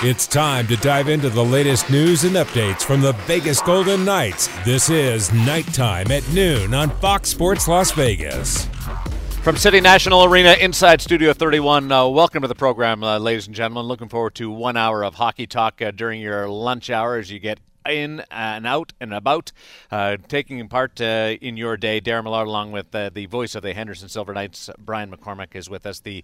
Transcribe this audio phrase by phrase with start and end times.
[0.00, 4.48] It's time to dive into the latest news and updates from the Vegas Golden Knights.
[4.64, 8.66] This is Nighttime at noon on Fox Sports Las Vegas.
[9.42, 13.56] From City National Arena inside Studio 31, uh, welcome to the program, uh, ladies and
[13.56, 13.86] gentlemen.
[13.86, 17.40] Looking forward to one hour of hockey talk uh, during your lunch hour as you
[17.40, 19.50] get in and out and about,
[19.90, 22.00] uh, taking part uh, in your day.
[22.00, 25.68] Darren Millard, along with uh, the voice of the Henderson Silver Knights, Brian McCormick, is
[25.68, 25.98] with us.
[25.98, 26.22] The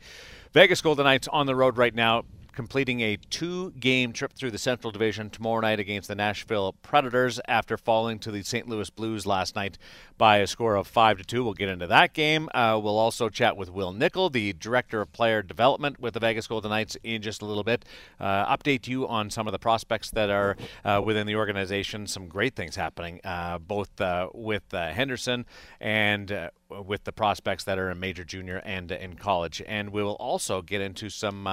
[0.52, 2.22] Vegas Golden Knights on the road right now
[2.54, 7.40] completing a two game trip through the Central Division tomorrow night against the Nashville Predators
[7.48, 8.68] after falling to the St.
[8.68, 9.78] Louis Blues last night
[10.16, 11.44] by a score of 5 to 2.
[11.44, 12.48] We'll get into that game.
[12.54, 16.46] Uh, we'll also chat with Wil Nichol, the Director of Player Development with the Vegas
[16.46, 17.84] Golden Knights, in just a little bit.
[18.20, 22.06] Uh, update you on some of the prospects that are uh, within the organization.
[22.06, 25.46] Some great things happening, uh, both uh, with uh, Henderson
[25.80, 29.62] and with the prospects that are in major junior and in college.
[29.66, 31.46] And we will also get into some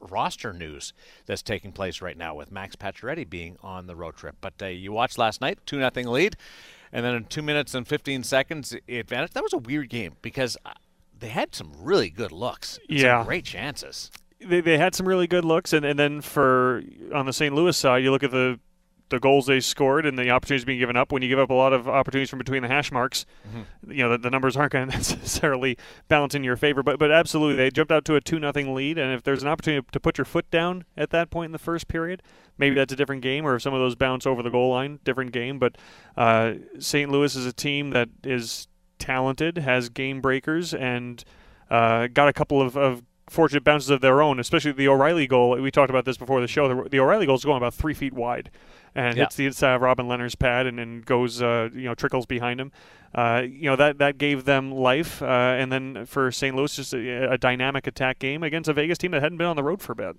[0.00, 0.92] roster news
[1.26, 4.36] that's taking place right now with Max Pacioretty being on the road trip.
[4.40, 6.36] But uh, you watched last night, two nothing lead,
[6.92, 9.34] and then in two minutes and fifteen seconds it vanished.
[9.34, 10.72] That was a weird game because uh,
[11.18, 14.10] they had some really good looks, yeah, great chances.
[14.40, 17.54] They, they had some really good looks, and, and then for on the St.
[17.54, 18.60] Louis side, you look at the
[19.10, 21.12] the goals they scored and the opportunities being given up.
[21.12, 23.90] When you give up a lot of opportunities from between the hash marks, mm-hmm.
[23.90, 25.76] you know the, the, numbers aren't going to necessarily
[26.08, 26.82] balance in your favor.
[26.82, 29.48] But but absolutely, they jumped out to a two nothing lead, and if there's an
[29.48, 32.22] opportunity to put your foot down at that point in the first period,
[32.56, 33.46] maybe that's a different game.
[33.46, 35.58] Or if some of those bounce over the goal line, different game.
[35.58, 35.76] But
[36.16, 37.10] uh, St.
[37.10, 41.24] Louis is a team that is talented, has game breakers, and
[41.70, 45.60] uh, got a couple of, of fortunate bounces of their own, especially the O'Reilly goal.
[45.60, 46.68] We talked about this before the show.
[46.68, 48.50] The, the O'Reilly goal is going about three feet wide
[48.98, 49.24] and yeah.
[49.24, 52.60] hits the inside of Robin Lehner's pad and then goes, uh, you know, trickles behind
[52.60, 52.72] him.
[53.14, 56.54] Uh, you know that that gave them life, uh, and then for St.
[56.54, 59.56] Louis, just a, a, dynamic attack game against a Vegas team that hadn't been on
[59.56, 60.16] the road for a bit.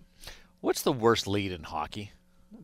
[0.60, 2.14] What's the worst lead in hockey?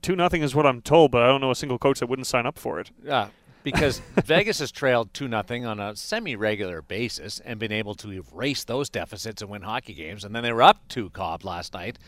[0.01, 2.25] Two nothing is what I'm told, but I don't know a single coach that wouldn't
[2.25, 2.89] sign up for it.
[3.03, 3.27] Yeah,
[3.61, 8.11] because Vegas has trailed 2 nothing on a semi regular basis and been able to
[8.11, 10.23] erase those deficits and win hockey games.
[10.23, 11.99] And then they were up 2 Cobb last night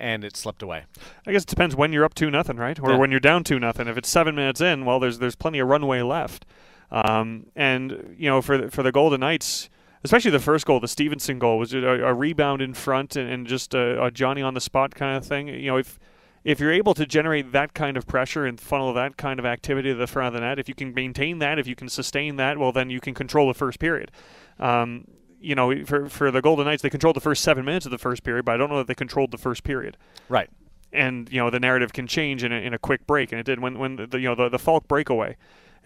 [0.00, 0.84] and it slipped away.
[1.26, 2.78] I guess it depends when you're up 2 nothing, right?
[2.80, 2.96] Or yeah.
[2.96, 3.88] when you're down 2 nothing.
[3.88, 6.46] If it's 7 minutes in, well there's there's plenty of runway left.
[6.90, 9.70] Um, and you know for the, for the Golden Knights
[10.04, 13.46] especially the first goal, the Stevenson goal, was a, a rebound in front and, and
[13.46, 15.48] just a, a, Johnny on the spot kind of thing.
[15.48, 15.98] You know, if
[16.42, 19.90] if you're able to generate that kind of pressure and funnel that kind of activity
[19.90, 22.36] to the front of the net, if you can maintain that, if you can sustain
[22.36, 24.10] that, well, then you can control the first period.
[24.58, 25.04] Um,
[25.40, 27.98] you know, for, for the Golden Knights, they controlled the first seven minutes of the
[27.98, 29.96] first period, but I don't know that they controlled the first period.
[30.28, 30.50] Right.
[30.92, 33.44] And you know, the narrative can change in a, in a quick break, and it
[33.44, 35.36] did when when the you know the the Faulk breakaway.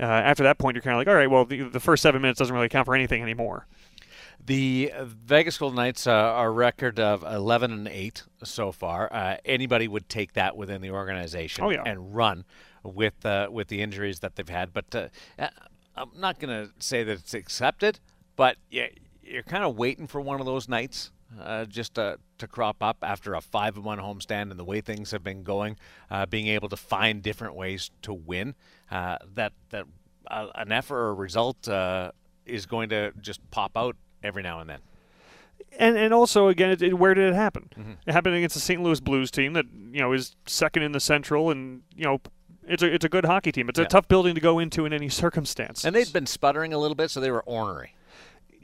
[0.00, 2.20] Uh, after that point, you're kind of like, all right, well, the, the first seven
[2.20, 3.66] minutes doesn't really count for anything anymore.
[4.44, 9.10] The Vegas Golden Knights uh, are a record of 11 and 8 so far.
[9.12, 11.82] Uh, anybody would take that within the organization oh, yeah.
[11.86, 12.44] and run
[12.82, 14.72] with uh, with the injuries that they've had.
[14.72, 15.48] But uh, uh,
[15.96, 18.00] I'm not going to say that it's accepted,
[18.36, 18.88] but yeah,
[19.26, 22.98] you're kind of waiting for one of those nights uh, just to, to crop up
[23.02, 25.76] after a 5 1 homestand and the way things have been going,
[26.30, 28.54] being able to find different ways to win.
[28.90, 29.86] that that
[30.30, 31.68] an effort or result
[32.46, 34.80] is going to just pop out every now and then.
[35.78, 37.68] And and also again, it, it, where did it happen?
[37.76, 37.92] Mm-hmm.
[38.06, 38.80] It happened against the St.
[38.80, 42.20] Louis Blues team that you know is second in the Central, and you know
[42.66, 43.68] it's a it's a good hockey team.
[43.68, 43.86] It's yeah.
[43.86, 45.84] a tough building to go into in any circumstance.
[45.84, 47.94] And they'd been sputtering a little bit, so they were ornery.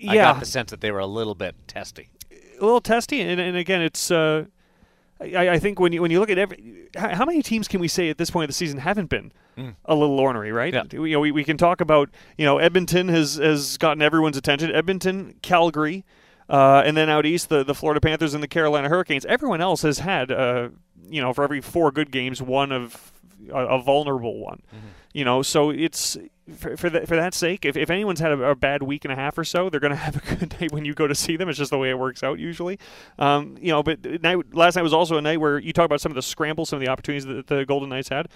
[0.00, 2.08] Yeah, I got the sense that they were a little bit testy.
[2.30, 4.10] A little testy, and, and again, it's.
[4.10, 4.46] Uh,
[5.20, 7.88] I, I, think when you when you look at every, how many teams can we
[7.88, 9.74] say at this point of the season haven't been mm.
[9.84, 10.72] a little ornery, right?
[10.72, 10.84] Yeah.
[10.90, 14.74] You know, we, we can talk about you know Edmonton has has gotten everyone's attention.
[14.74, 16.06] Edmonton, Calgary,
[16.48, 19.26] uh, and then out east the the Florida Panthers and the Carolina Hurricanes.
[19.26, 20.70] Everyone else has had uh,
[21.08, 23.12] you know for every four good games, one of
[23.50, 24.62] a, a vulnerable one.
[24.74, 24.86] Mm-hmm.
[25.12, 26.16] You know, so it's
[26.56, 29.12] for for, the, for that sake, if, if anyone's had a, a, bad week and
[29.12, 31.14] a half or so, they're going to have a good night when you go to
[31.14, 31.48] see them.
[31.48, 32.78] It's just the way it works out usually.
[33.18, 36.00] Um, you know, but night, last night was also a night where you talk about
[36.00, 38.28] some of the scrambles, some of the opportunities that the Golden Knights had.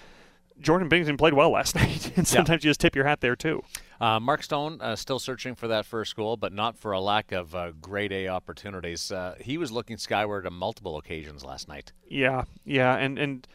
[0.59, 2.67] Jordan Binnington played well last night, and sometimes yeah.
[2.67, 3.63] you just tip your hat there too.
[3.99, 7.31] Uh, Mark Stone uh, still searching for that first goal, but not for a lack
[7.31, 9.11] of uh, grade A opportunities.
[9.11, 11.91] Uh, he was looking skyward on multiple occasions last night.
[12.07, 13.47] Yeah, yeah, and and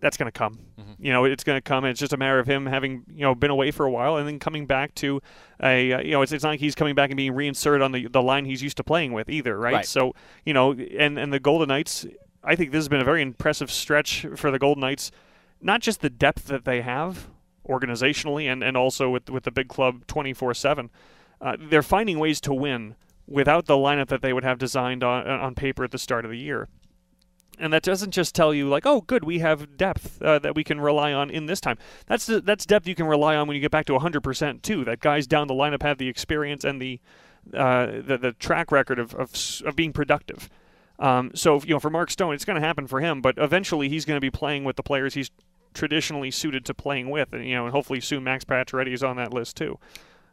[0.00, 0.58] that's going to come.
[0.78, 0.92] Mm-hmm.
[0.98, 1.84] You know, it's going to come.
[1.84, 4.26] It's just a matter of him having you know been away for a while and
[4.26, 5.20] then coming back to
[5.62, 7.92] a uh, you know it's, it's not like he's coming back and being reinserted on
[7.92, 9.74] the the line he's used to playing with either, right?
[9.74, 9.86] right?
[9.86, 10.14] So
[10.44, 12.06] you know, and and the Golden Knights,
[12.42, 15.10] I think this has been a very impressive stretch for the Golden Knights.
[15.60, 17.28] Not just the depth that they have
[17.68, 20.90] organizationally and and also with with the big club twenty four seven,
[21.40, 22.96] uh, they're finding ways to win
[23.26, 26.30] without the lineup that they would have designed on on paper at the start of
[26.30, 26.68] the year
[27.58, 30.64] and that doesn't just tell you like, oh, good, we have depth uh, that we
[30.64, 31.78] can rely on in this time.
[32.06, 34.84] That's the, that's depth you can rely on when you get back to 100% too.
[34.84, 37.00] That guys down the lineup have the experience and the
[37.52, 39.30] uh, the, the track record of, of,
[39.66, 40.48] of being productive.
[40.98, 43.88] Um, so you know, for Mark Stone, it's going to happen for him, but eventually
[43.88, 45.30] he's going to be playing with the players he's
[45.74, 49.16] traditionally suited to playing with, and you know, and hopefully soon Max Pacioretty is on
[49.16, 49.78] that list too.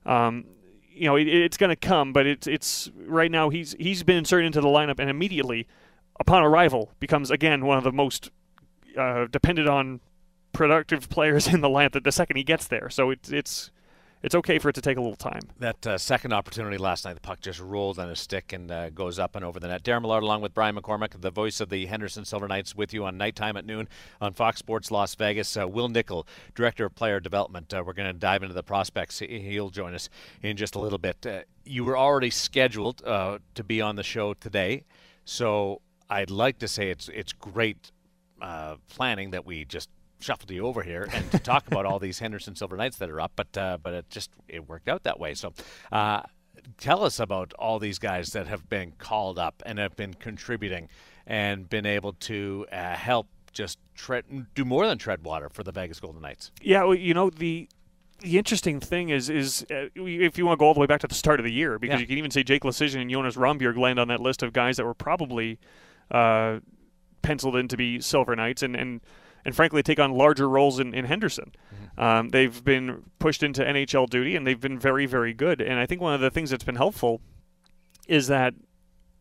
[0.06, 0.46] Um,
[0.94, 4.18] you know, it, it's going to come, but it's it's right now he's he's been
[4.18, 5.68] inserted into the lineup and immediately
[6.22, 8.30] upon arrival, becomes again one of the most
[8.98, 10.00] uh, dependent on
[10.54, 12.90] productive players in the lineup the second he gets there.
[12.90, 13.72] So it's it's
[14.24, 15.42] it's okay for it to take a little time.
[15.58, 18.92] That uh, second opportunity last night, the puck just rolled on a stick and uh,
[18.92, 19.84] goes up and over the net.
[19.84, 23.04] Darren Millard, along with Brian McCormick, the voice of the Henderson Silver Knights, with you
[23.04, 23.90] on nighttime at noon
[24.20, 25.58] on Fox Sports Las Vegas.
[25.58, 27.74] Uh, Wil Nichol, director of player development.
[27.74, 29.18] Uh, we're going to dive into the prospects.
[29.20, 30.08] He'll join us
[30.44, 31.26] in just a little bit.
[31.26, 34.84] Uh, you were already scheduled uh, to be on the show today,
[35.26, 37.92] so I'd like to say it's it's great
[38.42, 42.20] uh, planning that we just shuffled you over here and to talk about all these
[42.20, 45.20] Henderson Silver Knights that are up, but uh, but it just it worked out that
[45.20, 45.34] way.
[45.34, 45.54] So.
[45.92, 46.22] Uh,
[46.78, 50.90] tell us about all these guys that have been called up and have been contributing
[51.26, 55.72] and been able to uh, help just tread, do more than tread water for the
[55.72, 56.52] Vegas Golden Knights.
[56.62, 57.68] Yeah, well, you know the
[58.20, 61.02] the interesting thing is is uh, if you want to go all the way back
[61.02, 62.02] to the start of the year, because yeah.
[62.02, 64.78] you can even say Jake Leschyshyn and Jonas Rondbjerg land on that list of guys
[64.78, 65.58] that were probably
[66.12, 66.60] uh,
[67.22, 69.02] penciled in to be Silver Knights and, and,
[69.46, 71.52] and frankly take on larger roles in, in Henderson.
[71.74, 72.02] Mm-hmm.
[72.02, 75.62] Um, they've been pushed into NHL duty and they've been very, very good.
[75.62, 77.22] And I think one of the things that's been helpful
[78.08, 78.54] is that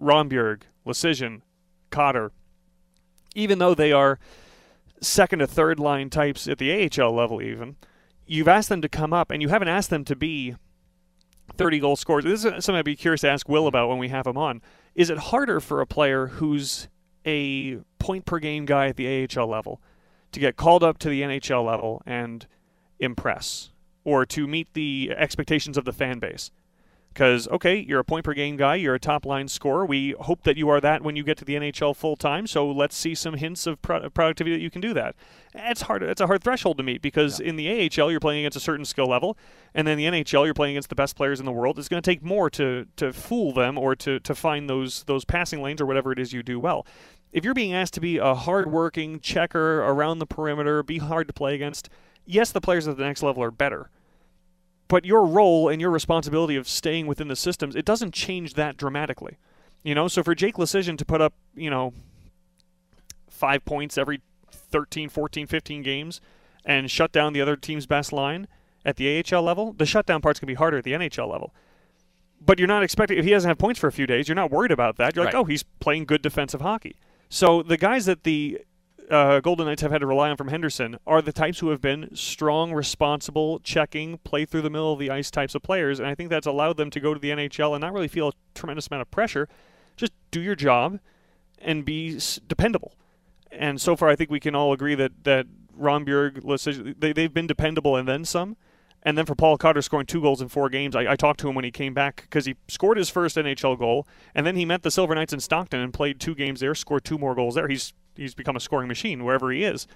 [0.01, 1.43] Rondbjerg, Leschyshyn,
[1.91, 2.33] Cotter,
[3.35, 4.19] even though they are
[5.01, 7.77] second to third line types at the AHL level, even,
[8.27, 10.55] you've asked them to come up and you haven't asked them to be
[11.57, 12.25] 30 goal scorers.
[12.25, 14.63] This is something I'd be curious to ask Will about when we have him on.
[15.01, 16.87] Is it harder for a player who's
[17.27, 19.81] a point per game guy at the AHL level
[20.31, 22.47] to get called up to the NHL level and
[22.99, 23.71] impress
[24.05, 26.51] or to meet the expectations of the fan base?
[27.13, 29.85] Because, okay, you're a point per game guy, you're a top line scorer.
[29.85, 32.47] We hope that you are that when you get to the NHL full time.
[32.47, 35.17] So let's see some hints of pro- productivity that you can do that.
[35.53, 36.05] It's hard.
[36.05, 37.49] It's a hard threshold to meet because yeah.
[37.49, 39.37] in the AHL you're playing against a certain skill level,
[39.75, 41.79] and then the NHL you're playing against the best players in the world.
[41.79, 45.25] It's going to take more to to fool them or to to find those those
[45.25, 46.87] passing lanes or whatever it is you do well.
[47.33, 51.33] If you're being asked to be a hard-working checker around the perimeter, be hard to
[51.33, 51.89] play against,
[52.27, 53.89] yes, the players at the next level are better
[54.91, 58.77] but your role and your responsibility of staying within the systems, it doesn't change that
[58.77, 59.39] dramatically.
[59.85, 61.95] You know, so for Jake Leschyshyn to put up, you know,
[63.29, 64.21] five points every
[64.51, 66.21] 13, 14, 15 games
[66.65, 68.49] and shut down the other team's best line
[68.85, 71.55] at the AHL level, the shutdown part's going to be harder at the NHL level.
[72.45, 74.51] But you're not expecting, if he doesn't have points for a few days, you're not
[74.51, 75.15] worried about that.
[75.15, 75.41] You're like, right.
[75.41, 76.97] oh, he's playing good defensive hockey.
[77.29, 78.61] So the guys that the
[79.11, 81.81] uh, Golden Knights have had to rely on from Henderson are the types who have
[81.81, 86.09] been strong, responsible, checking, play through the middle of the ice types of players, and
[86.09, 88.33] I think that's allowed them to go to the NHL and not really feel a
[88.55, 89.49] tremendous amount of pressure.
[89.97, 91.01] Just do your job
[91.59, 92.95] and be dependable.
[93.51, 95.47] And so far, I think we can all agree that that
[95.79, 98.57] Rondbjerg, they they've been dependable and then some.
[99.03, 101.49] And then for Paul Cotter scoring two goals in four games, I, I talked to
[101.49, 104.67] him when he came back because he scored his first NHL goal, and then he
[104.67, 107.55] met the Silver Knights in Stockton and played two games there, scored two more goals
[107.55, 107.67] there.
[107.67, 109.87] He's he's become a scoring machine wherever he is.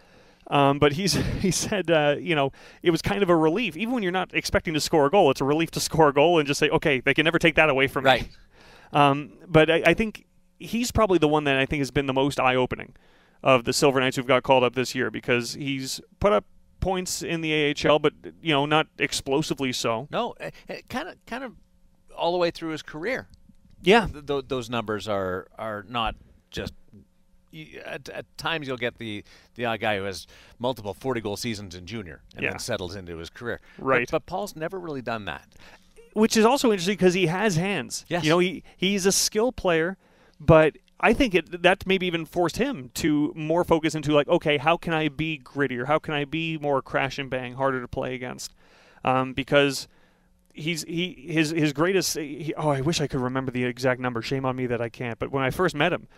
[0.48, 3.76] Um, but he's he said uh, you know it was kind of a relief.
[3.76, 6.12] Even when you're not expecting to score a goal it's a relief to score a
[6.12, 8.22] goal and just say okay they can never take that away from right.
[8.22, 8.28] me
[8.92, 10.26] um, but I, I, think
[10.58, 12.94] he's probably the one that I think has been the most eye opening
[13.42, 16.44] of the Silver Knights who've got called up this year because he's put up
[16.80, 18.12] points in the AHL but
[18.42, 20.06] you know not explosively so.
[20.10, 20.34] No
[20.88, 21.54] kind of kind of
[22.14, 23.28] all the way through his career.
[23.82, 24.06] Yeah.
[24.06, 26.16] Th- th- those numbers are are not
[26.50, 26.74] just
[27.84, 30.26] at, at, times you'll get the the odd guy who has
[30.58, 32.50] multiple 40 goal seasons in junior and yeah.
[32.50, 33.60] then settles into his career.
[33.78, 34.06] Right.
[34.10, 35.46] But, but Paul's never really done that.
[36.12, 38.04] Which is also interesting because he has hands.
[38.08, 38.24] Yes.
[38.24, 39.96] You know, he he's a skill player,
[40.38, 44.56] but I think it that maybe even forced him to more focus into like, okay,
[44.56, 45.86] how can I be grittier?
[45.86, 48.54] How can I be more crash and bang, harder to play against?
[49.04, 49.88] Um, because
[50.54, 52.16] he's he his his greatest.
[52.16, 54.22] He, oh, I wish I could remember the exact number.
[54.22, 55.18] Shame on me that I can't.
[55.18, 56.08] But when I first met him,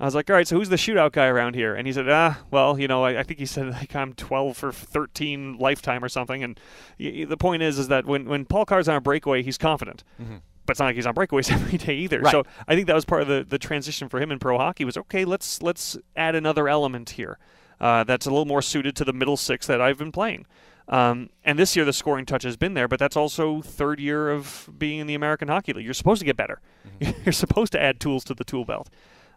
[0.00, 1.74] I was like, all right, so who's the shootout guy around here?
[1.74, 4.56] And he said, ah, well, you know, I, I think he said like I'm 12
[4.56, 6.42] for 13 lifetime or something.
[6.42, 6.58] And
[6.98, 10.02] y- the point is, is that when when Paul Cotter's on a breakaway, he's confident.
[10.20, 10.36] Mm-hmm.
[10.66, 12.20] But it's not like he's on breakaways every day either.
[12.20, 12.32] Right.
[12.32, 14.84] So I think that was part of the, the transition for him in pro hockey
[14.84, 15.24] was okay.
[15.24, 17.38] Let's let's add another element here
[17.80, 20.46] uh, that's a little more suited to the middle six that I've been playing.
[20.88, 24.30] Um, and this year the scoring touch has been there, but that's also third year
[24.30, 25.84] of being in the American Hockey League.
[25.84, 26.60] You're supposed to get better.
[27.00, 27.20] Mm-hmm.
[27.24, 28.90] You're supposed to add tools to the tool belt.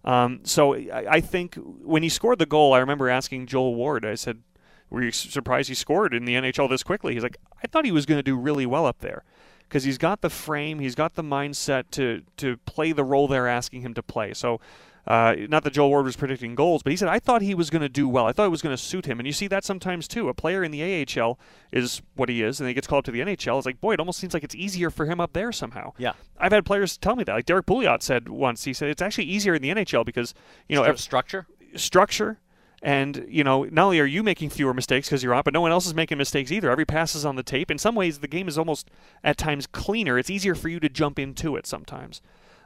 [0.04, 4.06] Um, so I, I think when he scored the goal, I remember asking Joel Ward.
[4.06, 4.42] I said,
[4.89, 7.92] "Were you surprised he scored in the NHL this quickly?" He's like, "I thought he
[7.92, 9.24] was going to do really well up there."
[9.68, 13.48] Because he's got the frame, he's got the mindset to to play the role they're
[13.48, 14.34] asking him to play.
[14.34, 14.60] So
[15.08, 17.70] uh, not that Joel Ward was predicting goals, but he said, I thought he was
[17.70, 18.26] going to do well.
[18.26, 19.20] I thought it was going to suit him.
[19.20, 20.28] And you see that sometimes too.
[20.28, 21.40] A player in the AHL
[21.72, 23.58] is what he is, and he gets called up to the NHL.
[23.58, 25.94] It's like, boy, it almost seems like it's easier for him up there somehow.
[25.98, 26.12] Yeah.
[26.38, 27.34] I've had players tell me that.
[27.34, 30.34] Like Derrick Pouliot said once, he said, it's actually easier in the NHL because,
[30.68, 31.48] you know, Stru- structure?
[31.76, 32.40] Structure.
[32.84, 35.62] And, you know, not only are you making fewer mistakes because you're up, but no
[35.62, 36.69] one else is making mistakes either.
[36.69, 37.72] Every pass is on the tape.
[37.72, 38.89] In some ways, the game is almost,
[39.24, 40.19] at times, cleaner.
[40.19, 42.22] It's easier for you to jump into it sometimes.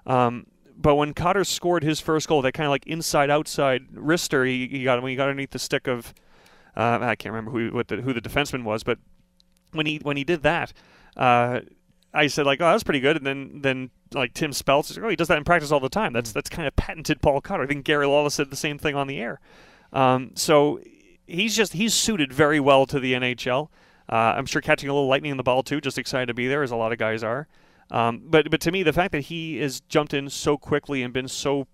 [0.06, 4.46] Um, but when Cotter scored his first goal, that kind of like inside outside wrister
[4.46, 6.14] he, he got when he got underneath the stick of
[6.76, 8.98] uh, I can't remember who what the, who the defenseman was, but
[9.72, 10.74] when he when he did that,
[11.18, 11.62] uh,
[12.14, 13.18] I said like, oh, that was pretty good.
[13.18, 16.14] And then then like Tim Speltz, oh, he does that in practice all the time.
[16.14, 17.64] That's that's kind of patented Paul Cotter.
[17.64, 19.40] I think Gary Lawless said the same thing on the air.
[19.94, 20.80] Um, so
[21.28, 23.70] he's just he's suited very well to the NHL.
[24.10, 25.82] Uh, I'm sure catching a little lightning in the ball too.
[25.82, 27.48] Just excited to be there, as a lot of guys are.
[27.90, 31.14] Um, but but to me, the fact that he has jumped in so quickly and
[31.14, 31.68] been so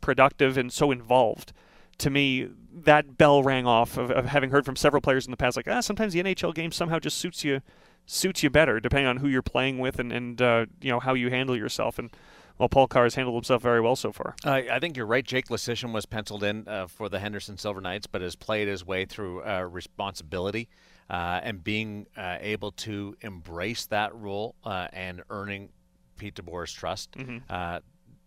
[0.00, 1.52] productive and so involved,
[1.98, 5.36] to me, that bell rang off of, of having heard from several players in the
[5.36, 7.60] past, like ah, sometimes the NHL game somehow just suits you
[8.06, 11.14] suits you better depending on who you're playing with and and uh, you know how
[11.14, 12.10] you handle yourself and.
[12.58, 14.36] Well, Paul Cotter has handled himself very well so far.
[14.44, 15.24] Uh, I think you're right.
[15.24, 18.86] Jake Leschyshyn was penciled in uh, for the Henderson Silver Knights, but has played his
[18.86, 20.68] way through uh, responsibility
[21.10, 25.70] uh, and being uh, able to embrace that role uh, and earning
[26.16, 27.12] Pete DeBoer's trust.
[27.12, 27.80] Mm-hmm.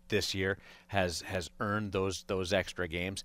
[0.09, 3.23] This year has has earned those those extra games.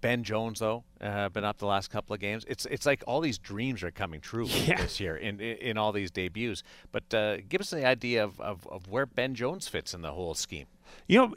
[0.00, 2.44] ben Jones though been up the last couple of games.
[2.48, 4.82] It's it's like all these dreams are coming true yeah.
[4.82, 6.62] this year in, in, in all these debuts.
[6.90, 7.08] But
[7.48, 10.66] give us the idea of, of, of where Ben Jones fits in the whole scheme.
[11.06, 11.34] You know,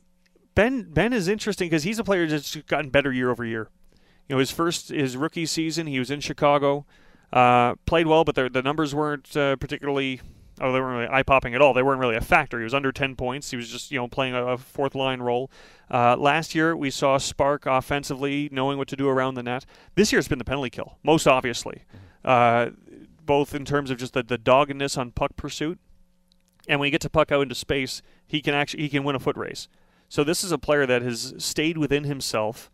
[0.56, 3.70] Ben Ben is interesting because he's a player that's gotten better year over year.
[4.28, 6.86] You know, his first his rookie season, he was in Chicago.
[7.32, 10.22] Uh, played well, but the, the numbers weren't uh, particularly.
[10.62, 11.74] Oh, they weren't really eye popping at all.
[11.74, 12.60] They weren't really a factor.
[12.60, 13.52] He was under 10 points.
[13.52, 15.52] He was just, you know, playing a, a fourth line role.
[15.92, 19.66] Uh, last year, we saw Spark offensively, knowing what to do around the net.
[19.96, 21.84] This year, it's been the penalty kill, most obviously,
[22.24, 22.70] uh,
[23.26, 25.78] both in terms of just the, the doggedness on puck pursuit,
[26.68, 29.16] and when you get to puck out into space, he can actually he can win
[29.16, 29.68] a foot race.
[30.10, 32.72] So this is a player that has stayed within himself,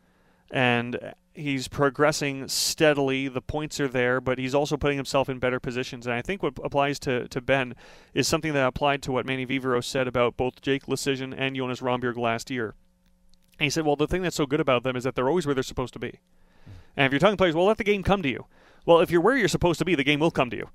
[0.51, 3.27] and he's progressing steadily.
[3.27, 6.05] The points are there, but he's also putting himself in better positions.
[6.05, 7.73] And I think what applies to, to Ben
[8.13, 11.79] is something that applied to what Manny Viveiros said about both Jake Leschyshyn and Jonas
[11.79, 12.75] Rondbjerg last year.
[13.57, 15.45] And he said, well, the thing that's so good about them is that they're always
[15.45, 16.19] where they're supposed to be.
[16.97, 18.45] And if you're telling players, well, let the game come to you.
[18.85, 20.69] Well, if you're where you're supposed to be, the game will come to you.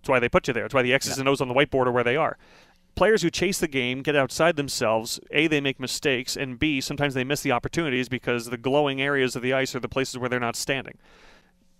[0.00, 0.64] That's why they put you there.
[0.64, 1.22] That's why the X's yeah.
[1.22, 2.38] and O's on the whiteboard are where they are
[2.98, 5.20] players who chase the game get outside themselves.
[5.30, 9.36] A, they make mistakes, and B, sometimes they miss the opportunities because the glowing areas
[9.36, 10.98] of the ice are the places where they're not standing.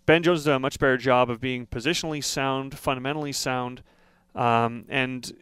[0.06, 3.82] Ben Jones does a much better job of being positionally sound, fundamentally sound,
[4.36, 5.32] um, and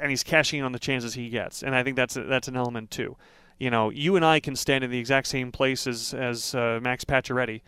[0.00, 1.62] and he's cashing in on the chances he gets.
[1.62, 3.16] And I think that's a, that's an element too.
[3.58, 6.80] You know, you and I can stand in the exact same place as as uh,
[6.82, 7.60] Max Pacioretty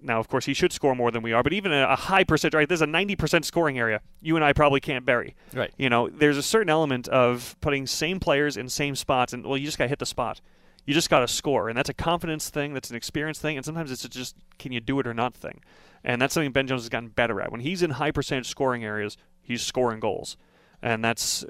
[0.00, 2.54] now, of course, he should score more than we are, but even a, high percent,
[2.54, 2.68] right?
[2.68, 4.00] There's a 90% scoring area.
[4.20, 5.34] You and I probably can't bury.
[5.52, 5.72] Right.
[5.76, 9.56] You know, there's a certain element of putting same players in same spots, and well,
[9.56, 10.40] you just got to hit the spot.
[10.86, 12.74] You just got to score, and that's a confidence thing.
[12.74, 15.62] That's an experience thing, and sometimes it's just can you do it or not thing.
[16.04, 17.50] And that's something Ben Jones has gotten better at.
[17.50, 20.36] When he's in high percentage scoring areas, he's scoring goals,
[20.80, 21.44] and that's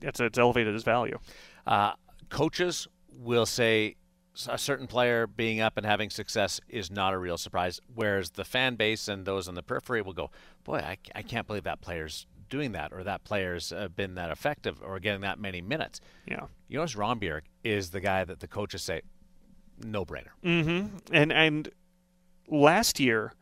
[0.00, 1.18] it's, it's elevated his value.
[1.66, 1.92] Uh,
[2.28, 3.96] coaches will say
[4.48, 7.80] a certain player being up and having success is not a real surprise.
[7.94, 10.30] Whereas the fan base and those on the periphery will go,
[10.64, 14.30] boy, I, I can't believe that player's doing that or that player's uh, been that
[14.30, 16.00] effective or getting that many minutes.
[16.26, 16.46] Yeah.
[16.70, 19.02] Jonas Rondbjerg is the guy that the coaches say,
[19.84, 20.32] no brainer.
[20.44, 20.96] Mm-hmm.
[21.12, 21.68] And and
[22.48, 23.32] last year,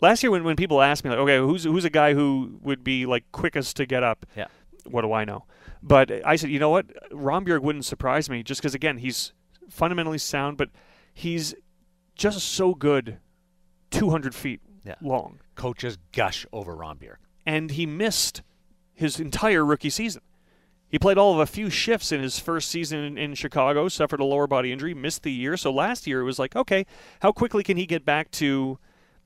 [0.00, 2.84] last year when, when people asked me like, okay, who's who's a guy who would
[2.84, 4.26] be like quickest to get up?
[4.36, 4.46] Yeah.
[4.86, 5.44] What do I know?
[5.82, 9.32] But I said, you know what, Rondbjerg wouldn't surprise me just because again he's
[9.70, 10.70] fundamentally sound, but
[11.12, 11.54] he's
[12.14, 13.18] just so good
[13.90, 14.94] 200 feet yeah.
[15.00, 15.40] long.
[15.54, 17.16] Coaches gush over Rondbjerg.
[17.46, 18.42] And he missed
[18.94, 20.22] his entire rookie season.
[20.88, 24.20] He played all of a few shifts in his first season in, in, Chicago, suffered
[24.20, 25.56] a lower body injury, missed the year.
[25.56, 26.86] So last year it was like, okay,
[27.20, 28.78] how quickly can he get back to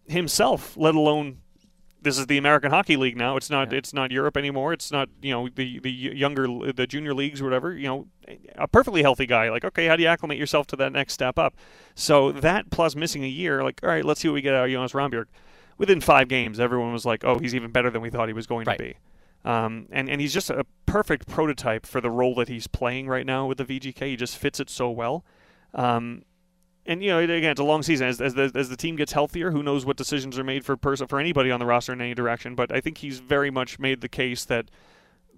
[0.07, 1.38] himself, let alone
[2.00, 3.37] this is the American Hockey League now.
[3.37, 3.78] It's not yeah.
[3.78, 4.73] it's not Europe anymore.
[4.73, 7.76] It's not you know the the younger the junior leagues or whatever.
[7.76, 8.07] You know,
[8.55, 9.50] a perfectly healthy guy.
[9.50, 11.57] Like okay, how do you acclimate yourself to that next step up?
[11.95, 14.67] So that plus missing a year, like all right, let's see what we get out
[14.67, 15.26] of Jonas Rondbjerg.
[15.76, 18.49] Within five games, everyone was like, oh, he's even better than we thought he was
[18.49, 18.78] going right.
[18.78, 18.97] to be.
[19.45, 23.26] Um, and and he's just a perfect prototype for the role that he's playing right
[23.26, 24.07] now with the VGK.
[24.07, 25.25] He just fits it so well.
[25.75, 26.23] Um,
[26.88, 28.09] and you know, again, it's a long season.
[28.09, 30.76] As, as the as the team gets healthier, who knows what decisions are made for
[30.76, 32.54] person for anybody on the roster in any direction.
[32.54, 34.71] But I think he's very much made the case that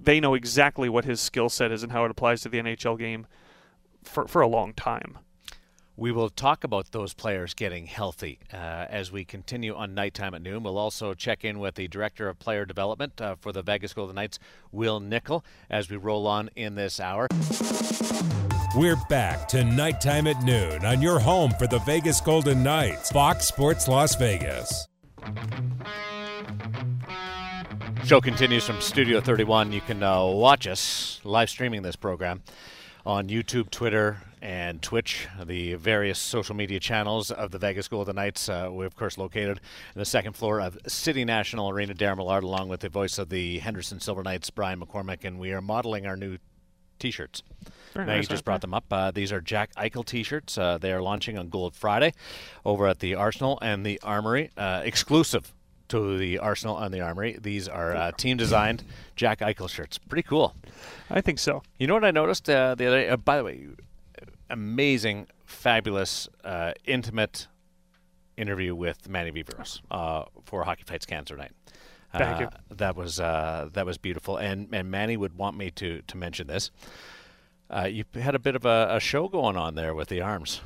[0.00, 2.99] they know exactly what his skill set is and how it applies to the NHL
[2.99, 3.26] game
[4.04, 5.19] for for a long time.
[6.00, 10.40] We will talk about those players getting healthy uh, as we continue on nighttime at
[10.40, 10.62] noon.
[10.62, 14.16] We'll also check in with the director of player development uh, for the Vegas Golden
[14.16, 14.38] Knights,
[14.73, 17.26] Wil Nichol, as we roll on in this hour.
[18.75, 23.47] We're back to nighttime at noon on your home for the Vegas Golden Knights, Fox
[23.47, 24.88] Sports Las Vegas.
[28.07, 29.71] Show continues from Studio 31.
[29.71, 32.42] You can uh, watch us live streaming this program
[33.04, 38.49] on YouTube, Twitter, and Twitch, the various social media channels of the Vegas Golden Knights.
[38.49, 39.61] Uh, we're, of course, located
[39.94, 41.94] in the second floor of City National Arena.
[41.94, 45.52] Darren Millard, along with the voice of the Henderson Silver Knights, Brian McCormick, and we
[45.52, 46.38] are modeling our new
[46.99, 47.42] t shirts.
[47.94, 48.66] Very Maggie nice, just brought they?
[48.66, 48.85] them up.
[48.90, 50.56] Uh, these are Jack Eichel T-shirts.
[50.56, 52.12] Uh, they are launching on Gold Friday
[52.64, 55.52] over at the Arsenal and the Armory, uh, exclusive
[55.88, 57.37] to the Arsenal and the Armory.
[57.40, 58.85] These are uh, team designed
[59.16, 59.99] Jack Eichel shirts.
[59.99, 60.54] Pretty cool.
[61.11, 61.62] I think so.
[61.78, 63.09] You know what I noticed uh, the other day?
[63.09, 63.66] Uh, by the way,
[64.50, 67.47] amazing, fabulous, uh, intimate
[68.37, 71.52] interview with Manny Viveiros uh, for Hockey Fights Cancer Night.
[72.16, 72.40] Thank Uh,
[72.71, 72.76] you.
[72.76, 76.47] That was uh, that was beautiful, and and Manny would want me to to mention
[76.49, 76.71] this.
[77.71, 80.61] Uh, you had a bit of a, a show going on there with the arms.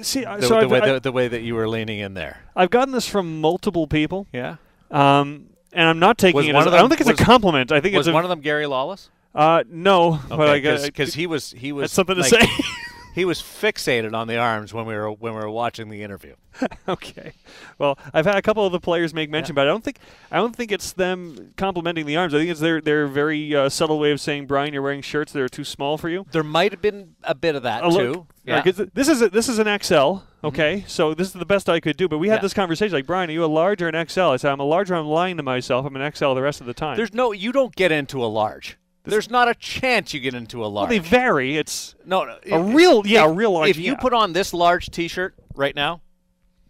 [0.00, 2.40] See, I- The, so the way the, the way that you were leaning in there.
[2.54, 4.56] I've gotten this from multiple people, Yeah.
[4.90, 6.54] um, and I'm not taking Was it.
[6.54, 7.72] As, of I don't think it's a compliment.
[7.72, 9.10] I think Was it's a, one of them Gary Lawless?
[9.34, 12.46] Uh, no, but I guess because he was he was that's something to like, say.
[13.14, 16.34] he was fixated on the arms when we were when we were watching the interview.
[16.88, 17.32] okay.
[17.78, 19.98] Well, I've had a couple of the players make mention, but I don't think
[20.30, 22.34] I don't think it's them complimenting the arms.
[22.34, 25.32] I think it's their their very uh, subtle way of saying, Brian, you're wearing shirts
[25.32, 26.26] that are too small for you.
[26.32, 27.94] There might have been a bit of that A too.
[28.12, 28.62] look- Yeah.
[28.62, 28.80] Mm-hmm.
[28.80, 30.16] Like, this is a, this is an XL.
[30.44, 32.08] Okay, so this is the best I could do.
[32.08, 32.42] But we had Yeah.
[32.42, 34.20] this conversation like, Brian, are you a large or an XL?
[34.22, 34.90] I said, I'm a large.
[34.90, 35.86] I'm lying to myself.
[35.86, 36.96] I'm an XL the rest of the time.
[36.96, 38.76] There's no you don't get into a large.
[39.04, 40.90] There's not a chance you get into a well, large.
[40.90, 41.56] they vary.
[41.56, 42.38] It's no, no, a
[42.68, 43.70] if- real, yeah, if, a real large.
[43.70, 43.96] If you yeah.
[43.96, 46.02] put on this large T-shirt right now,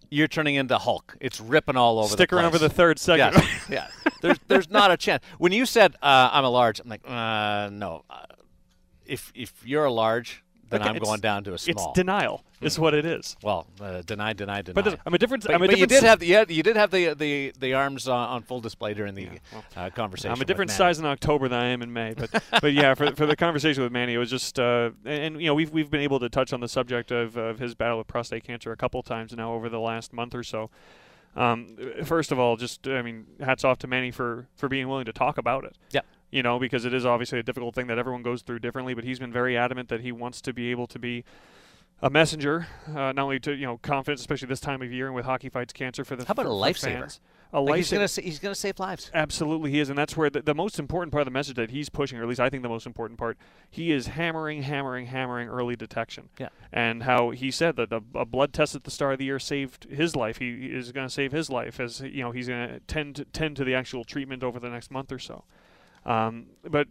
[0.09, 1.17] you're turning into Hulk.
[1.21, 2.09] It's ripping all over.
[2.09, 3.35] stick the around for the third second.
[3.35, 3.87] Yes, yeah.
[4.21, 5.25] There's there's not a chance.
[5.39, 8.05] When you said uh, I'm a large, I'm like, uh, no.
[8.09, 8.27] Uh,
[9.07, 11.91] if if you're a large, then Okay, I'm going down to a small.
[11.91, 12.43] It's denial.
[12.61, 13.37] Is what it is.
[13.43, 14.81] well, uh, deny, deny, deny.
[14.81, 15.45] But I'm a different.
[15.45, 17.15] But, I'm a but you different did have the you, had, you did have the
[17.15, 19.29] the the arms on, on full display during the
[19.77, 20.33] uh, conversation.
[20.33, 22.31] I'm a different size in October than I am in May, but
[22.61, 25.49] but yeah, for, for the conversation with Manny, it was just uh, and, and, you
[25.49, 28.07] know we've we've been able to touch on the subject of, of his battle with
[28.07, 30.71] prostate cancer a couple times now over the last month or so.
[31.35, 35.07] Um, first of all, just I mean, hats off to Manny for for being willing
[35.07, 35.77] to talk about it.
[35.91, 36.03] Yeah.
[36.33, 39.05] You know, because it is obviously a difficult thing that everyone goes through differently, but
[39.05, 41.25] he's been very adamant that he wants to be able to be
[42.03, 45.15] a messenger, uh, not only to you know confidence, especially this time of year and
[45.15, 47.19] with hockey fights cancer for the How about for, a lifesaver?
[47.55, 49.11] A Like he's gonna sa- he's gonna save lives.
[49.15, 51.71] Absolutely, he is, and that's where the, the most important part of the message that
[51.71, 53.37] he's pushing, or at least I think the most important part,
[53.71, 56.31] he is hammering, hammering, hammering early detection.
[56.39, 56.49] Yeah.
[56.73, 59.39] And how he said that the, a blood test at the start of the year
[59.39, 60.39] saved his life.
[60.39, 63.27] He is going to save his life as you know he's going to tend to,
[63.27, 65.45] tend to the actual treatment over the next month or so.
[66.05, 66.89] Um, but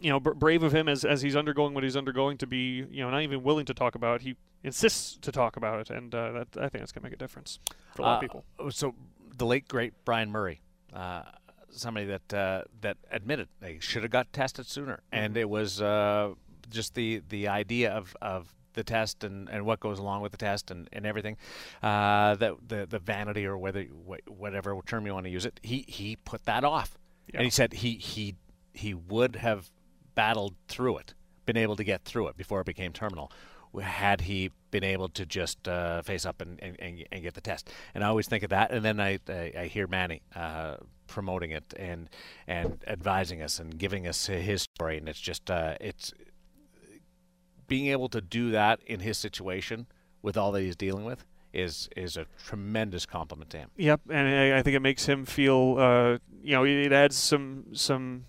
[0.00, 2.84] you know, br- brave of him as as he's undergoing what he's undergoing to be
[2.90, 4.16] you know not even willing to talk about.
[4.16, 4.22] it.
[4.22, 7.14] He insists to talk about it, and uh, that I think that's going to make
[7.14, 7.58] a difference
[7.94, 8.70] for a lot of Uh, people.
[8.70, 8.94] So
[9.36, 10.60] the late great Bryan Murray,
[10.92, 11.22] uh,
[11.70, 16.34] somebody that uh, that admitted they should have got tested sooner, and it was uh,
[16.70, 20.36] just the the idea of of the test and, and what goes along with the
[20.36, 21.38] test and, and everything,
[21.82, 23.84] uh, that the the vanity or whether
[24.26, 27.38] whatever term you want to use it, he he put that off, Yeah.
[27.38, 28.36] and he said he he
[28.72, 29.70] he would have
[30.14, 33.30] battled through it, been able to get through it before it became terminal,
[33.80, 37.70] had he been able to just uh, face up and, and, and, get the test.
[37.94, 41.50] And I always think of that, and then I, I, I hear Manny uh, promoting
[41.50, 42.08] it and
[42.46, 46.12] and advising us and giving us his story, and it's just uh, it's
[47.66, 49.86] being able to do that in his situation
[50.22, 53.70] with all that he's dealing with is is a tremendous compliment to him.
[53.76, 57.64] Yep, and I, I think it makes him feel, uh, you know, it adds some
[57.72, 58.24] some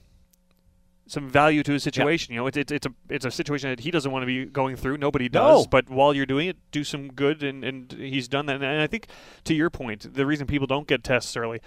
[1.08, 2.34] some value to his situation.
[2.34, 4.46] You know, it's it's it's a it's a situation that he doesn't want to be
[4.46, 4.98] going through.
[4.98, 5.64] Nobody does.
[5.64, 5.68] No.
[5.70, 8.56] But while you're doing it, do some good, and and he's done that.
[8.56, 9.08] And I think
[9.46, 11.62] to your point, the reason people don't get tests early.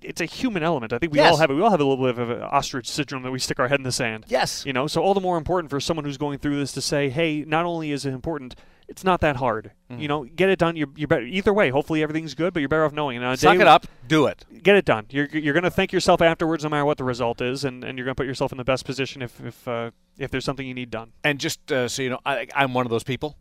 [0.00, 0.92] It's a human element.
[0.92, 1.54] I think we all have it.
[1.54, 3.80] We all have a little bit of an ostrich syndrome that we stick our head
[3.80, 4.26] in the sand.
[4.28, 4.64] Yes.
[4.64, 7.08] You know, so all the more important for someone who's going through this to say,
[7.08, 8.54] hey, not only is it important,
[8.88, 9.72] It's not that hard.
[9.90, 10.00] Mm.
[10.00, 10.76] You know, get it done.
[10.76, 11.70] You're, you're better either way.
[11.70, 13.22] Hopefully everything's good, but you're better off knowing.
[13.22, 13.86] And Suck it up.
[14.06, 14.44] Do it.
[14.62, 15.06] Get it done.
[15.10, 17.96] You're you're going to thank yourself afterwards, no matter what the result is, and, and
[17.96, 20.66] you're going to put yourself in the best position if if uh, if there's something
[20.66, 21.12] you need done.
[21.24, 23.36] And just uh, so you know, I, I'm one of those people.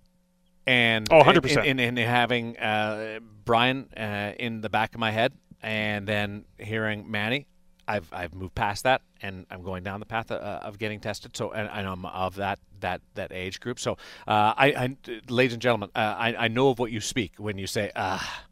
[0.67, 1.65] And Oh, 100%.
[1.65, 6.45] In, in, in having uh, Brian uh, in the back of my head, and then
[6.60, 7.47] hearing Manny,
[7.91, 11.36] I've I've moved past that, and I'm going down the path uh, of getting tested.
[11.36, 13.80] So, and, and I'm of that that that age group.
[13.80, 13.93] So,
[14.27, 14.97] uh, I, I,
[15.30, 18.43] ladies and gentlemen, uh, I I know of what you speak when you say, ah.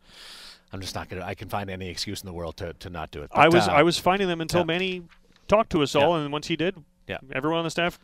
[0.71, 1.25] I'm just not gonna.
[1.25, 3.31] I can find any excuse in the world to, to not do it.
[3.33, 4.65] I was uh, I was finding them until yeah.
[4.65, 5.01] Manny
[5.47, 6.23] talked to us all, Yeah.
[6.23, 6.75] and once he did,
[7.07, 7.17] Yeah.
[7.31, 7.97] everyone on the staff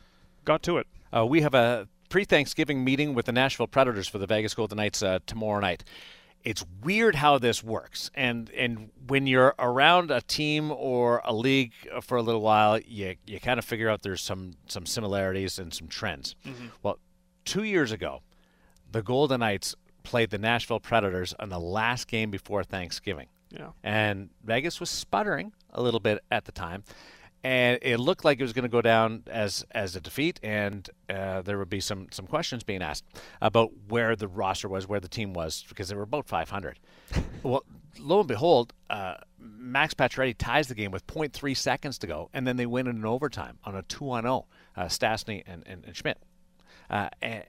[0.45, 0.87] got to it.
[1.15, 5.03] Uh, we have a pre-Thanksgiving meeting with the Nashville Predators for the Vegas Golden Knights
[5.03, 5.83] uh, tomorrow night.
[6.45, 11.73] It's weird how this works, and and when you're around a team or a league
[12.03, 15.73] for a little while, you you kind of figure out there's some some similarities and
[15.73, 16.35] some trends.
[16.45, 16.67] Mm-hmm.
[16.83, 16.99] Well,
[17.45, 18.21] two years ago,
[18.91, 23.69] the Golden Knights played the Nashville Predators on the last game before Thanksgiving Yeah.
[23.83, 26.83] and Vegas was sputtering a little bit at the time,
[27.45, 30.89] and it looked like it was going to go down as as a defeat, and
[31.11, 33.05] uh, there would be some some questions being asked
[33.39, 36.79] about where the roster was, where the team was, because they were about 500.
[37.43, 37.63] well,
[37.99, 42.47] lo and behold, uh, Max Pacioretty ties the game with 0.3 seconds to go, and
[42.47, 44.47] then they win in an overtime on a two on zero.
[44.75, 46.17] Uh, Stastny and, and, and Schmidt,
[46.89, 47.43] uh, and,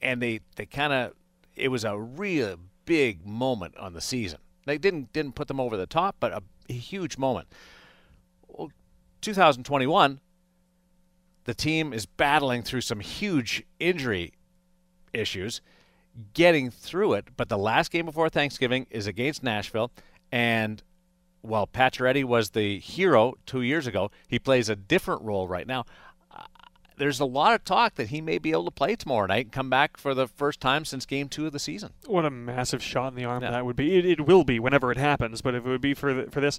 [0.00, 1.12] and they they kind of
[1.56, 4.38] it was a real big moment on the season.
[4.64, 7.48] They didn't didn't put them over the top, but a, a huge moment.
[9.24, 10.18] Well, 2021,
[11.44, 14.32] the team is battling through some huge injury
[15.12, 15.60] issues,
[16.34, 17.28] getting through it.
[17.36, 19.92] But the last game before Thanksgiving is against Nashville,
[20.32, 20.82] and
[21.40, 25.84] while Pacioretty was the hero two years ago, he plays a different role right now.
[26.34, 26.42] Uh,
[26.96, 29.52] There's a lot of talk that he may be able to play tomorrow night and
[29.52, 31.92] come back for the first time since Game Two of the season.
[32.06, 33.52] What a massive shot in the arm Yeah.
[33.52, 33.96] that would be.
[33.98, 36.40] It, it will be whenever it happens, but if it would be for the, for
[36.40, 36.58] this,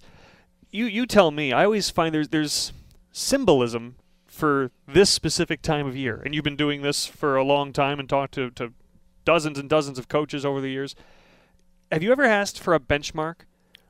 [0.73, 1.53] you you tell me.
[1.53, 2.73] I always find there's there's
[3.11, 7.71] symbolism for this specific time of year, and you've been doing this for a long
[7.71, 8.73] time and talked to, to
[9.23, 10.95] dozens and dozens of coaches over the years.
[11.91, 13.45] Have you ever asked for a benchmark?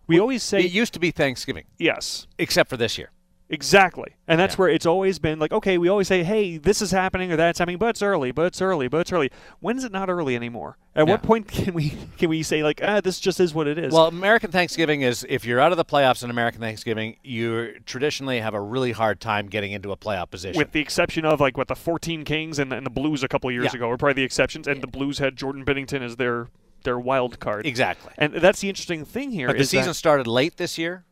[0.05, 2.27] We always say It used to be Thanksgiving, yes.
[2.37, 3.11] except for this year.
[3.53, 4.15] Exactly.
[4.27, 4.57] And that's Yeah.
[4.61, 7.59] where it's always been like, okay, we always say, hey, this is happening or that's
[7.59, 9.29] happening, but it's early, but it's early, but it's early.
[9.59, 10.77] When is it not early anymore?
[10.95, 13.77] At what point can we can we say like, ah, this just is what it
[13.77, 13.93] is?
[13.93, 18.39] Well, American Thanksgiving is if you're out of the playoffs in American Thanksgiving, you traditionally
[18.39, 20.57] have a really hard time getting into a playoff position.
[20.57, 23.51] with the exception of like what the 14 Kings and, and the Blues a couple
[23.51, 23.77] years Yeah.
[23.77, 26.47] ago were probably the exceptions, and the Blues had Jordan Binnington as their
[26.83, 27.65] their wild card.
[27.65, 28.11] exactly.
[28.17, 29.47] And that's the interesting thing here.
[29.47, 31.05] But the season started late this year,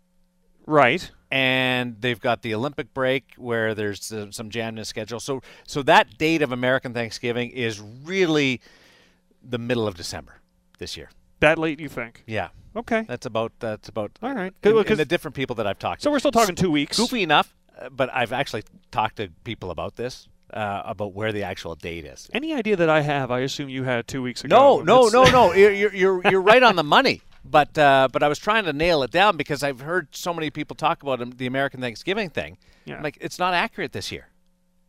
[0.66, 1.12] right?
[1.32, 5.20] And they've got the Olympic break where there's uh, some jam in the schedule.
[5.20, 8.62] So, so that date of American Thanksgiving is really
[9.42, 10.42] the middle of December
[10.78, 11.10] this year.
[11.40, 12.24] That late, you think?
[12.28, 13.04] Yeah, Okay.
[13.08, 14.12] that's about that's about.
[14.22, 14.46] All right.
[14.48, 16.04] and- Good, and because- the different people that I've talked to.
[16.06, 16.98] So we're still talking two weeks.
[16.98, 21.42] goofy enough, uh, but I've actually talked to people about this, uh, about where the
[21.44, 22.30] actual date is.
[22.34, 23.32] Any idea that I have?
[23.32, 24.84] I assume you had two weeks ago.
[24.84, 25.54] No, no, no, no.
[25.56, 27.22] You're you're, you're right on the money.
[27.44, 30.50] But uh, but I was trying to nail it down because I've heard so many
[30.50, 32.58] people talk about the American Thanksgiving thing.
[32.86, 32.98] Yeah.
[32.98, 34.28] I'm like it's not accurate this year.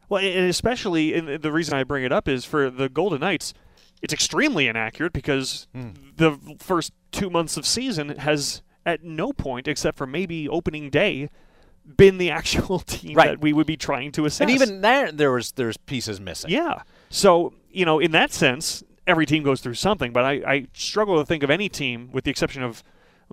[0.08, 3.54] Well, and especially, and the reason I bring it up is for the Golden Knights,
[4.02, 5.90] it's extremely inaccurate because Hmm.
[6.16, 11.30] the first two months of season has at no point, except for maybe opening day,
[11.96, 13.28] been the actual team Right.
[13.30, 14.40] that we would be trying to assess.
[14.42, 16.50] And even there, there was there's pieces missing.
[16.50, 16.82] yeah.
[17.08, 20.12] So you know, in that sense, every team goes through something.
[20.12, 22.82] But I, I struggle to think of any team, with the exception of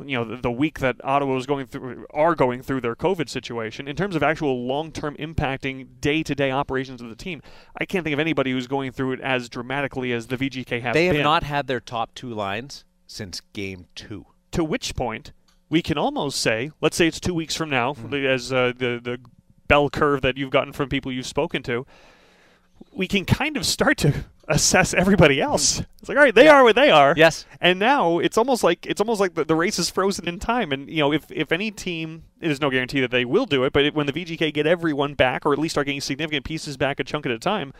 [0.05, 3.29] you know the, the week that Ottawa was going through are going through their COVID
[3.29, 7.41] situation in terms of actual long-term impacting day-to-day operations of the team.
[7.79, 10.93] I can't think of anybody who's going through it as dramatically as the VGK have.
[10.93, 11.23] They have been.
[11.23, 14.25] not had their top two lines since game two.
[14.51, 15.33] To which point
[15.69, 19.19] we can almost say, let's say it's two weeks from now, as uh, the the
[19.67, 21.85] bell curve that you've gotten from people you've spoken to.
[22.91, 25.77] We can kind of start to assess everybody else.
[25.77, 25.83] Hmm.
[25.99, 27.13] It's like, all right, they are what they are.
[27.15, 27.45] Yes.
[27.61, 30.71] And now it's almost like it's almost like the, the race is frozen in time.
[30.71, 33.73] And you know, if if any team, there's no guarantee that they will do it,
[33.73, 36.77] but if, when the VGK get everyone back, or at least are getting significant pieces
[36.77, 37.73] back a chunk at a time,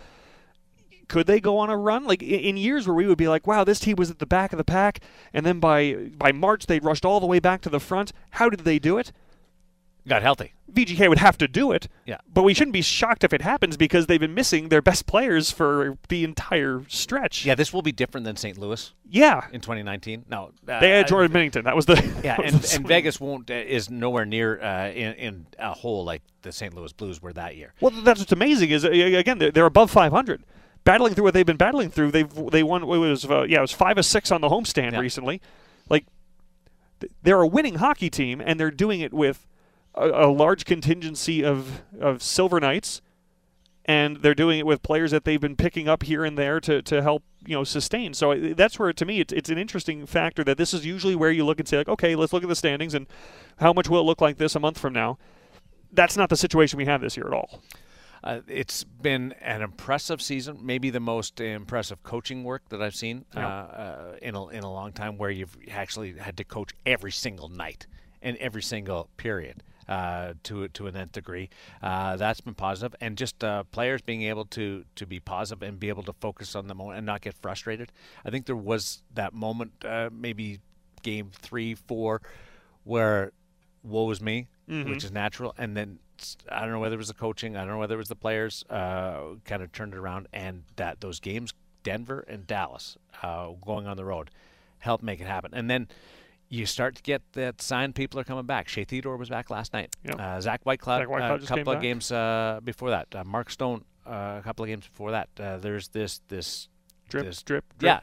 [1.08, 2.06] could they go on a run?
[2.06, 4.54] Like in years where we would be like, wow, this team was at the back
[4.54, 5.00] of the pack,
[5.34, 8.14] and then by by March they rushed all the way back to the front.
[8.32, 9.12] How did they do it?
[10.10, 10.54] Got healthy.
[10.72, 11.88] VGK would have to do it.
[12.06, 12.18] Yeah.
[12.32, 15.50] But we shouldn't be shocked if it happens because they've been missing their best players
[15.52, 17.44] for the entire stretch.
[17.46, 18.58] Yeah, this will be different than St.
[18.58, 19.48] Louis Yeah.
[19.52, 20.26] in 2019.
[20.30, 21.64] No, uh, They had I- Jordan Binnington.
[21.64, 22.88] That was the Yeah, was and, the and.
[22.88, 26.74] Vegas won't uh, is nowhere near uh, in in a hole like the St.
[26.74, 27.74] Louis Blues were that year.
[27.82, 30.44] Well, that's what's amazing is uh, again they're, they're above 500.
[30.84, 32.12] battling through what they've been battling through.
[32.12, 32.84] They've they won.
[32.84, 35.00] It was uh, yeah, it was five or six on the homestand Yeah.
[35.00, 35.42] recently.
[35.90, 36.06] Like
[37.00, 39.48] th- they're a winning hockey team, and they're doing it with
[39.96, 43.02] a, a large contingency of of Silver Knights,
[43.86, 46.82] and they're doing it with players that they've been picking up here and there to
[46.82, 48.14] to help you know sustain.
[48.14, 51.32] So that's where to me it's, it's an interesting factor that this is usually where
[51.32, 53.08] you look and say like, okay, let's look at the standings and
[53.58, 55.18] how much will it look like this a month from now.
[55.92, 57.62] That's not the situation we have this year at all.
[58.22, 63.24] Uh, it's been an impressive season, maybe the most impressive coaching work that I've seen
[63.34, 63.48] uh, Yeah.
[63.48, 67.48] uh, in a, in a long time, where you've actually had to coach every single
[67.48, 67.88] night
[68.22, 71.50] and every single period uh, to to an nth degree.
[71.82, 75.80] Uh, that's been positive, and just uh, players being able to to be positive and
[75.80, 77.92] be able to focus on the moment and not get frustrated.
[78.24, 80.60] I think there was that moment, uh, maybe
[81.02, 82.22] game three, four,
[82.84, 83.32] where
[83.84, 85.98] woe is me, which is natural, and then
[86.50, 88.16] I don't know whether it was the coaching, I don't know whether it was the
[88.16, 93.50] players, uh, kind of turned it around, and that those games, Denver and Dallas, uh,
[93.66, 94.30] going on the road,
[94.80, 95.88] helped make it happen, and then.
[96.50, 98.68] You start to get that sign people are coming back.
[98.68, 99.96] Shea Theodore was back last night.
[100.04, 100.20] Yep.
[100.20, 101.82] Uh, Zach Whitecloud, Zach Whitecloud uh, a came couple of back.
[101.84, 103.08] games uh, before that.
[103.14, 105.30] Uh, Mark Stone, uh, a couple of games before that.
[105.40, 106.68] Uh, there's this this
[107.10, 108.00] Drip, this drip, yeah,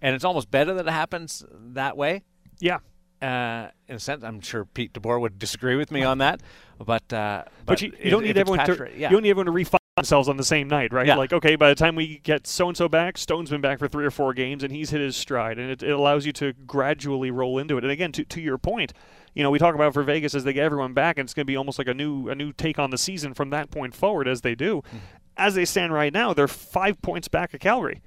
[0.00, 2.22] and it's almost better that it happens that way.
[2.58, 2.78] Yeah.
[3.20, 6.40] Uh, in a sense, I'm sure Pete DeBoer would disagree with me on that,
[6.84, 9.10] but uh, But, you, you don't need everyone to yeah.
[9.10, 11.06] you don't need everyone to refine themselves on the same night, right?
[11.06, 11.16] Yeah.
[11.16, 13.88] Like, okay, by the time we get so and so back, Stone's been back for
[13.88, 16.54] three or four games, and he's hit his stride, and it, it allows you to
[16.66, 17.84] gradually roll into it.
[17.84, 18.94] And again, to, to your point,
[19.34, 21.44] you know, we talk about for Vegas as they get everyone back, and it's going
[21.44, 23.94] to be almost like a new a new take on the season from that point
[23.94, 24.76] forward as they do.
[24.76, 24.98] Mm-hmm.
[25.36, 28.00] As they stand right now, they're five points back of Calgary.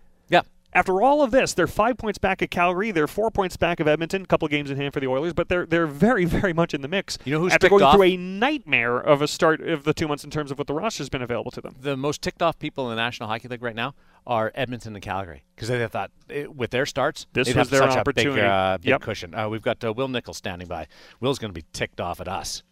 [0.75, 2.91] After all of this, they're five points back at Calgary.
[2.91, 4.23] They're four points back of Edmonton.
[4.23, 6.81] A couple games in hand for the Oilers, but they're they're very very much in
[6.81, 7.17] the mix.
[7.23, 10.25] You know who's after going through a nightmare of a start of the two months
[10.25, 11.75] in terms of what the roster's been available to them.
[11.79, 13.95] the most ticked off people in the National Hockey League right now
[14.27, 17.97] are Edmonton and Calgary because they thought eh, with their starts, This was their such
[17.97, 18.41] opportunity.
[18.41, 19.01] a big, uh, big Yep.
[19.01, 19.33] cushion.
[19.33, 20.87] Uh, we've got uh, Wil Nichol's standing by.
[21.21, 22.63] Will's going to be ticked off at us.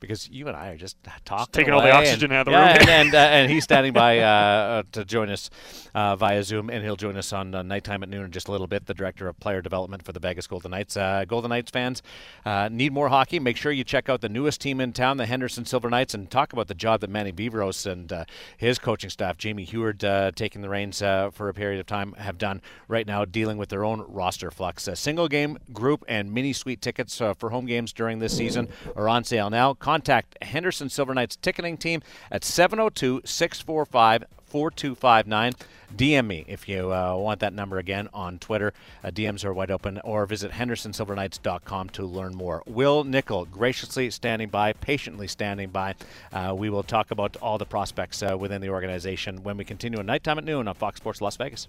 [0.00, 2.58] Because you and I are just talking, taking all the oxygen and, out of the
[2.58, 2.88] yeah, room.
[2.88, 5.50] and and, uh, and he's standing by uh, uh, to join us
[5.94, 8.52] uh, via Zoom, and he'll join us on uh, nighttime at noon in just a
[8.52, 8.86] little bit.
[8.86, 10.96] The director of player development for the Vegas Golden Knights.
[10.96, 12.02] Uh, Golden Knights fans
[12.44, 13.38] uh, need more hockey.
[13.38, 16.30] Make sure you check out the newest team in town, the Henderson Silver Knights, and
[16.30, 18.24] talk about the job that Manny Viveiros and uh,
[18.56, 22.12] his coaching staff, Jamie Heward, uh, taking the reins uh, for a period of time,
[22.14, 24.88] have done right now, dealing with their own roster flux.
[24.94, 29.08] Single game, group, and mini suite tickets uh, for home games during this season are
[29.08, 29.74] on sale now.
[29.90, 32.00] Contact Henderson Silver Knights ticketing team
[32.30, 35.52] at 702 645 4259.
[35.96, 38.72] DM me if you uh, want that number again on Twitter.
[39.02, 42.62] Uh, DMs are wide open, or visit HendersonSilverKnights.com to learn more.
[42.68, 45.96] Wil Nichol graciously standing by, patiently standing by.
[46.32, 49.98] Uh, we will talk about all the prospects uh, within the organization when we continue
[49.98, 51.66] at nighttime at noon on Fox Sports Las Vegas.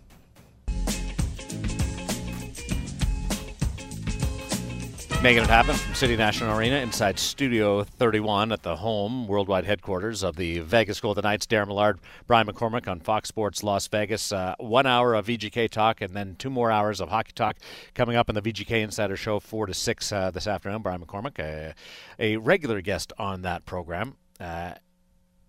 [5.23, 10.23] Making it happen from City National Arena inside Studio 31 at the home worldwide headquarters
[10.23, 11.45] of the Vegas Golden Knights.
[11.45, 14.31] Darren Millard, Brian McCormick on Fox Sports Las Vegas.
[14.31, 17.57] Uh, one hour of VGK talk and then two more hours of hockey talk
[17.93, 20.81] coming up in the VGK Insider Show, 4 to 6 uh, this afternoon.
[20.81, 21.75] Brian McCormick, a,
[22.17, 24.15] a regular guest on that program.
[24.39, 24.73] Uh,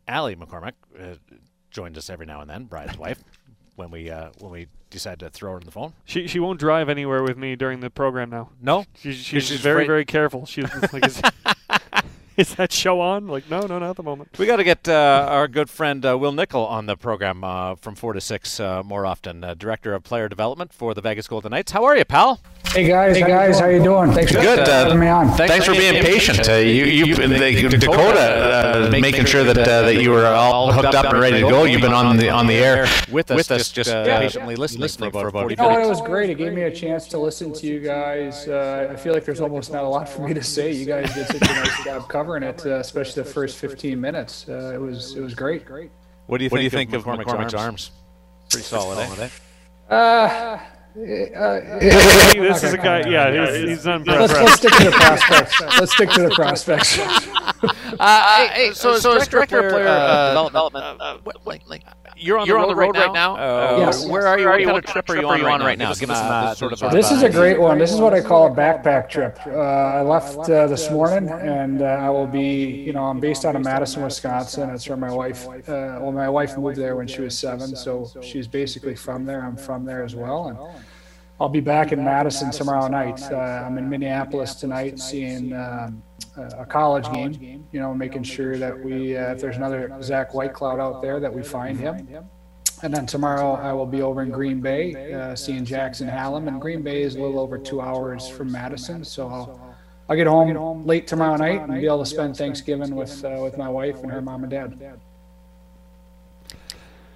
[0.06, 1.14] Allie McCormick uh,
[1.70, 3.24] joins us every now and then, Brian's wife,
[3.76, 5.92] when we uh, when we decide to throw her on the phone.
[6.04, 8.50] She she won't drive anywhere with me during the program now.
[8.60, 10.46] No, She's, she's, she's very afraid- very careful.
[10.46, 11.20] She's like, is,
[12.36, 13.26] is that show on?
[13.28, 14.38] Like, no, no, not at the moment.
[14.38, 17.74] We got to get uh, our good friend uh, Wil Nichol on the program uh,
[17.76, 19.44] from four to six uh, more often.
[19.44, 21.72] Uh, Director of Player Development for the Vegas Golden Knights.
[21.72, 22.40] How are you, pal?
[22.72, 24.12] Hey guys, hey guys, how you doing?
[24.12, 24.60] Thanks for Good.
[24.60, 25.28] Uh, having me on.
[25.32, 26.48] Thanks, for being patient.
[26.48, 30.94] Uh, you, you, the, Dakota, uh, making sure that uh, that you were all hooked
[30.94, 31.64] up and ready to go.
[31.64, 32.86] You've been on the on the air.
[33.10, 34.20] with us, With us, just, just, uh, yeah.
[34.20, 35.82] patiently listening, for about, You know what?
[35.82, 36.30] It was great.
[36.30, 38.48] It gave me a chance to listen to you guys.
[38.48, 40.72] Uh, I feel like there's almost not a lot for me to say.
[40.72, 44.46] You guys did such a nice job covering it, uh, especially the first 15 minutes.
[44.48, 45.66] Uh, it was it was great.
[45.66, 45.90] Great.
[46.24, 47.90] What do you What do you think, think of of McCormick's, McCormick's arms?
[48.48, 49.94] Pretty solid, eh?
[49.94, 50.58] Uh,
[50.94, 51.30] Hey,
[51.80, 53.08] this is a guy.
[53.08, 55.60] Yeah, he's, he's let's, let's stick to the prospects.
[55.60, 56.98] Let's stick to the prospects.
[58.00, 61.84] Uh, hey, so, so, as director of player uh, development, uh, what, what, like,
[62.22, 63.36] you're on You're the on road, the road right now?
[63.36, 64.06] Uh, Yes.
[64.06, 64.46] Where are you?
[64.46, 65.92] What kind of trip are you on right now?
[65.94, 66.92] Give us uh, sort of.
[66.92, 67.78] This is a great one.
[67.78, 69.38] This is what I call a backpack trip.
[69.46, 73.44] Uh, I left uh, this morning, and uh, I will be, you know, I'm based
[73.44, 74.68] out of Madison, Wisconsin.
[74.68, 78.10] That's where my wife, uh, well, my wife moved there when she was seven, so
[78.22, 79.42] she's basically from there.
[79.44, 80.58] I'm from there as well, and
[81.40, 83.20] I'll be back in Madison tomorrow night.
[83.22, 86.02] Uh, I'm in Minneapolis tonight, seeing um,
[86.36, 87.66] a a college game.
[87.72, 91.32] You know, making sure that we, uh, if there's another Zach Whitecloud out there, that
[91.32, 92.08] we find him.
[92.82, 96.48] and then tomorrow I will be over in Green Bay, uh, seeing Jackson Hallum.
[96.48, 99.76] And Green Bay is a little over two hours from Madison, so I'll,
[100.08, 103.56] I'll get home late tomorrow night and be able to spend Thanksgiving with uh, with
[103.56, 105.00] my wife and her mom and dad.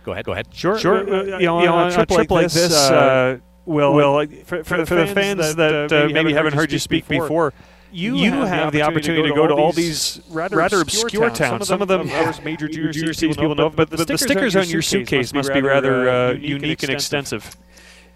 [0.07, 0.25] Go ahead.
[0.25, 0.47] Go ahead.
[0.53, 0.79] Sure.
[0.79, 0.99] Sure.
[0.99, 4.27] Uh, you, know, you know, on, a trip, like, like this, uh, uh will, will
[4.45, 7.53] for, for, for, the fans that, that uh, maybe haven't heard you speak before,
[7.92, 11.68] you, you have, have, the opportunity to go to all these rather, rather obscure towns.
[11.68, 14.57] Some of them, some of them major junior cities people know, but, but the stickers
[14.57, 17.57] on your suitcase must be rather uh, unique and extensive.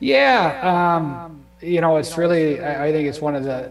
[0.01, 2.63] Yeah, um, you know, it's really.
[2.65, 3.71] I think it's one of the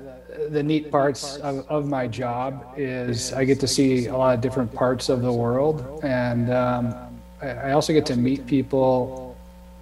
[0.49, 4.41] the neat parts of, of my job is I get to see a lot of
[4.41, 6.95] different parts of the world, and um,
[7.41, 9.35] I also get to meet people.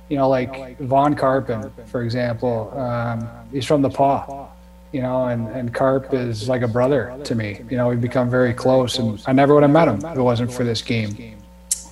[0.09, 2.71] You know, like Vaughn Karpan, for example.
[2.77, 4.47] Um, he's from the Pas
[4.91, 7.61] you know, and, and Carp is like a brother to me.
[7.69, 10.21] You know, we've become very close, and I never would have met him if it
[10.21, 11.35] wasn't for this game.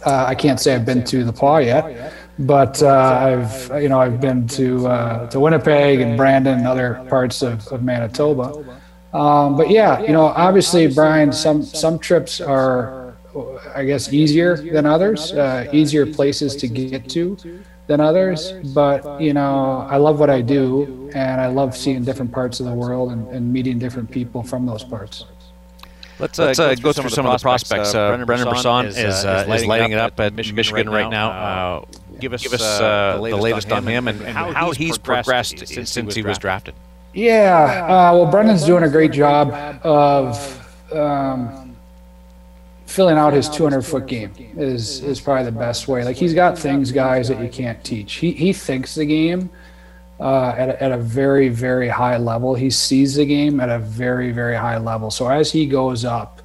[0.06, 4.00] Uh, I can't say I've been to the Pas yet, but uh, I've you know
[4.00, 8.80] I've been to uh, to Winnipeg and Brandon and other parts of, of Manitoba.
[9.14, 13.16] Um, but yeah, you know, obviously, Brian, some some trips are,
[13.74, 17.38] I guess, easier than others, uh, easier places to get to
[17.88, 18.52] than others.
[18.74, 22.66] But you know, I love what I do, and I love seeing different parts of
[22.66, 25.26] the world and, and meeting different people from those parts.
[26.18, 27.94] Let's, uh, Let's uh, go, through some, of the prospects.
[27.94, 31.10] Uh, Brendan, Brendan Brisson is, is, uh, is lighting it up at Michigan, Michigan right
[31.10, 31.30] now.
[31.30, 31.86] Uh,
[32.22, 34.72] give us, give us uh, the latest, the latest on, him and, and, and how,
[34.72, 36.74] he's progressed, progressed since, since he was drafted.
[37.14, 39.52] Yeah, well, Brendan's doing a great job
[39.84, 41.65] of um,
[42.96, 46.06] filling out his 200 foot game is is probably the best way.
[46.06, 48.14] Like he's got things, guys, that you can't teach.
[48.14, 49.50] He he thinks the game
[50.18, 52.56] uh, at a, at a very very high level.
[52.56, 55.12] He sees the game at a very very high level.
[55.12, 56.42] So as he goes up,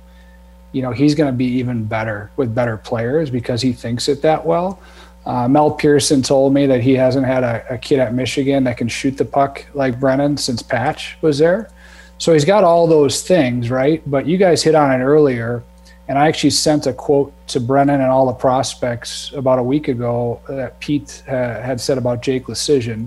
[0.73, 4.21] you know he's going to be even better with better players because he thinks it
[4.23, 4.81] that well.
[5.27, 8.77] Uh, Mel Pearson told me that he hasn't had a, a kid at Michigan that
[8.77, 11.71] can shoot the puck like Brennan since Patch was there.
[12.19, 14.03] So he's got all those things, right?
[14.11, 15.63] But you guys hit on it earlier
[16.11, 19.87] and I actually sent a quote to Brennan and all the prospects about a week
[19.87, 23.07] ago that Pete uh, had said about Jake Leschyshyn.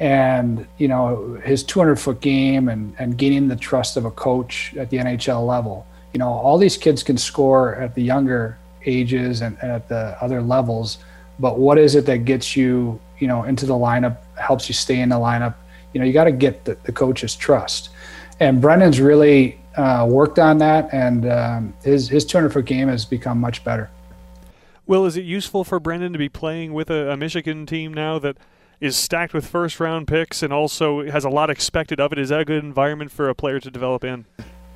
[0.00, 4.74] And, you know, his 200 foot game and, and gaining the trust of a coach
[4.78, 5.86] at the NHL level.
[6.14, 10.16] You know, all these kids can score at the younger ages and, and at the
[10.22, 11.00] other levels.
[11.38, 15.00] But what is it that gets you, you know, into the lineup, helps you stay
[15.00, 15.56] in the lineup?
[15.92, 17.90] You know, you got to get the, the coach's trust.
[18.40, 23.04] And Brennan's really uh, worked on that, and um, his his 200 foot game has
[23.04, 23.90] become much better.
[24.86, 28.18] Well, is it useful for Brendan to be playing with a, a Michigan team now
[28.18, 28.36] that
[28.80, 32.18] is stacked with first round picks and also has a lot expected of it?
[32.18, 34.26] Is that a good environment for a player to develop in?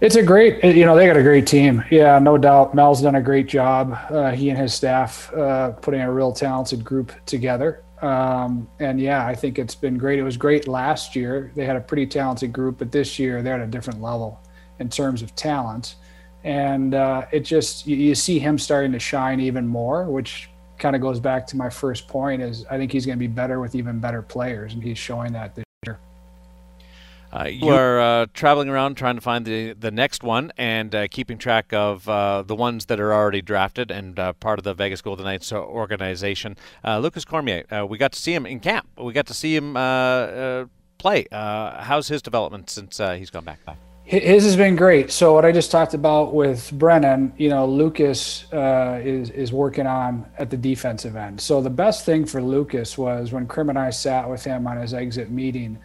[0.01, 1.83] It's a great, you know, they got a great team.
[1.91, 2.75] Yeah, no doubt.
[2.75, 3.99] Mel's done a great job.
[4.11, 7.83] Uh, he and his staff uh, putting a real talented group together.
[8.03, 10.19] Um, and yeah, I think it's been great.
[10.19, 11.51] It was great last year.
[11.57, 14.41] They had a pretty talented group, but this year they're at a different level
[14.79, 15.97] in terms of talent.
[16.45, 20.95] And uh, it just, you, you see him starting to shine even more, which kind
[20.95, 23.61] of goes back to my first point is I think he's going to be better
[23.61, 24.75] with even better players.
[24.75, 25.99] And he's showing that this year.
[27.33, 31.09] Uh, you are uh, traveling around trying to find the, the next one and uh,
[31.09, 34.73] keeping track of uh, the ones that are already drafted and uh, part of the
[34.73, 36.57] Vegas Golden Knights organization.
[36.85, 38.89] Uh, Lucas Cormier, we got to see him in camp.
[38.97, 39.75] We got to see him
[40.99, 41.27] play.
[41.33, 43.59] how's his development since he's gone back?
[44.07, 45.11] His has been great.
[45.11, 49.89] So what I just talked about with Brennan, you know, Lucas uh, is is working
[49.89, 51.41] on at the defensive end.
[51.41, 54.77] So the best thing for Lucas was when Krim and I sat with him on
[54.77, 55.77] his exit meeting,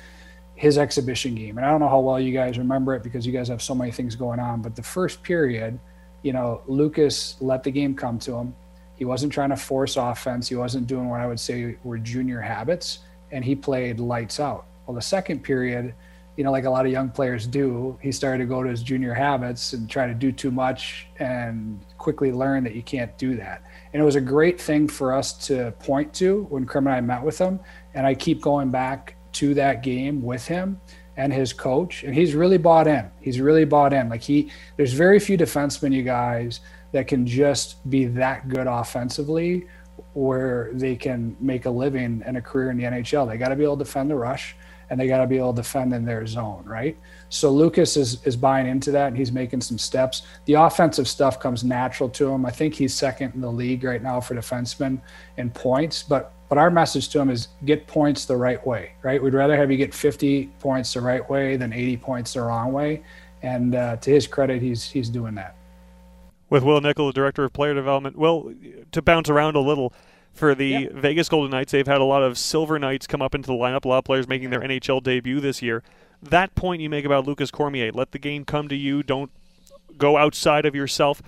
[0.54, 1.58] his exhibition game.
[1.58, 3.74] And I don't know how well you guys remember it because you guys have so
[3.74, 4.62] many things going on.
[4.62, 5.80] But the first period,
[6.22, 8.54] you know, Lucas let the game come to him.
[8.98, 10.48] He wasn't trying to force offense.
[10.48, 13.00] He wasn't doing what I would say were junior habits,
[13.32, 14.68] and he played lights out.
[14.86, 15.96] Well, the second period
[16.38, 18.82] you know, like a lot of young players do, he started to go to his
[18.82, 23.36] junior habits and try to do too much and quickly learn that you can't do
[23.36, 23.64] that.
[23.94, 27.02] And it was a great thing for us to point to when Krim and I
[27.02, 27.60] met with him.
[27.94, 30.80] And I keep going back to that game with him
[31.18, 32.04] and his coach.
[32.04, 33.10] And he's really bought in.
[33.20, 34.08] He's really bought in.
[34.08, 36.62] Like he, there's very few defensemen, you guys,
[36.94, 39.68] that can just be that good offensively
[40.14, 43.28] where they can make a living and a career in the NHL.
[43.28, 44.56] They got to be able to defend the rush
[44.92, 46.98] and they got to be able to defend in their zone, right?
[47.30, 50.24] So Lucas is is buying into that and he's making some steps.
[50.46, 52.46] The offensive stuff comes natural to him.
[52.46, 55.02] I think he's second in the league right now for defensemen
[55.38, 59.24] in points, but but our message to him is get points the right way, right?
[59.24, 62.74] We'd rather have you get 50 points the right way than 80 points the wrong
[62.74, 63.02] way.
[63.42, 65.56] And uh, to his credit, he's he's doing that.
[66.50, 68.54] With Wil Nichol, the director of player development, well,
[68.92, 69.94] to bounce around a little,
[70.34, 73.48] For the Vegas Golden Knights, they've had a lot of silver knights come up into
[73.48, 75.84] the lineup, a lot of players making their NHL debut this year.
[76.22, 79.32] That point you make about Lucas Cormier, let the game come to you, don't
[79.98, 81.22] go outside of yourself.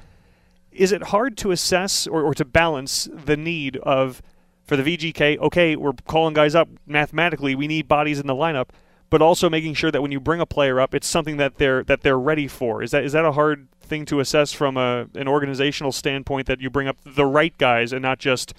[0.71, 4.21] Is it hard to assess or, or to balance the need of
[4.65, 8.69] for the VGK, okay, we're calling guys up mathematically, we need bodies in the lineup,
[9.09, 11.83] but also making sure that when you bring a player up, it's something that they're
[11.83, 12.81] that they're ready for.
[12.81, 16.61] Is that is that a hard thing to assess from a an organizational standpoint that
[16.61, 18.53] you bring up the right guys and not just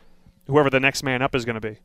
[0.47, 1.78] whoever the next man up is going to be?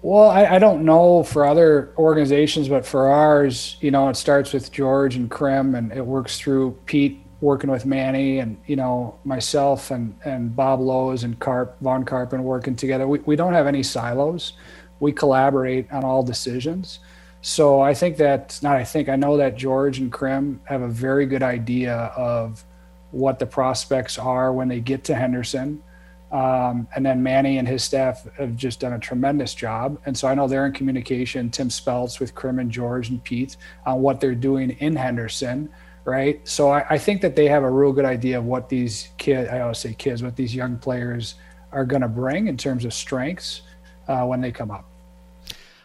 [0.00, 4.52] Well, I, I, don't know for other organizations, but for ours, you know, it starts
[4.52, 9.18] with George and Krim, and it works through Pete working with Manny and you know
[9.24, 13.06] myself and and Bob Lowes and Carp Vaughn Karpan working together.
[13.06, 14.54] We we don't have any silos.
[15.00, 17.00] We collaborate on all decisions.
[17.40, 20.88] So I think that not I think I know that George and Krim have a
[20.88, 22.64] very good idea of
[23.10, 25.82] what the prospects are when they get to Henderson.
[26.30, 29.98] Um, and then Manny and his staff have just done a tremendous job.
[30.04, 33.56] And so I know they're in communication, Tim Speltz with Krim and George and Pete
[33.86, 35.70] on what they're doing in Henderson
[36.04, 36.40] right?
[36.48, 39.50] So I, I, think that they have a real good idea of what these kids,
[39.50, 41.34] I always say kids, what these young players
[41.70, 43.60] are going to bring in terms of strengths
[44.08, 44.86] uh, when they come up.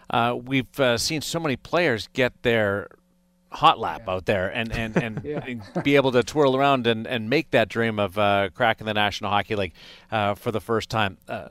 [0.09, 2.87] Uh, we've uh, seen so many players get their
[3.53, 4.13] hot lap yeah.
[4.13, 5.45] out there and and, and, yeah.
[5.45, 8.93] and, be able to twirl around and, and make that dream of uh, cracking the
[8.93, 9.73] National Hockey League
[10.11, 11.17] uh, for the first time.
[11.27, 11.49] Uh,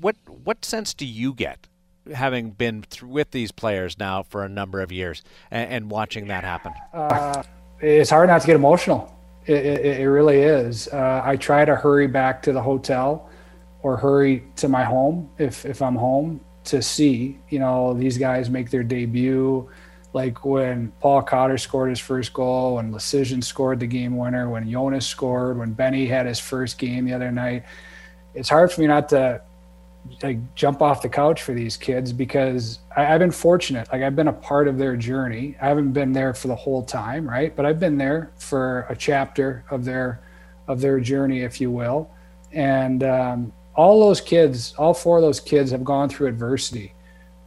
[0.00, 1.68] what what sense do you get
[2.12, 6.44] having been with these players now for a number of years and, and watching that
[6.44, 6.72] happen?
[7.80, 9.16] it's hard not to get emotional.
[9.46, 10.88] It, it, it really is.
[10.88, 13.28] Uh, I try to hurry back to the hotel
[13.82, 18.48] or hurry to my home if, if I'm home to see, you know, these guys
[18.48, 19.68] make their debut.
[20.12, 24.70] Like when Paul Cotter scored his first goal, when Leschyshyn scored the game winner, when
[24.70, 27.64] Jonas scored, when Benny had his first game the other night.
[28.34, 29.42] It's hard for me not to
[30.22, 33.88] like jump off the couch for these kids because I, have been fortunate.
[33.92, 35.56] Like I've been a part of their journey.
[35.60, 37.54] I haven't been there for the whole time, right?
[37.54, 40.20] But I've been there for a chapter of their
[40.68, 42.10] of their journey, if you will.
[42.52, 46.94] And um, all those kids, all four of those kids, have gone through adversity,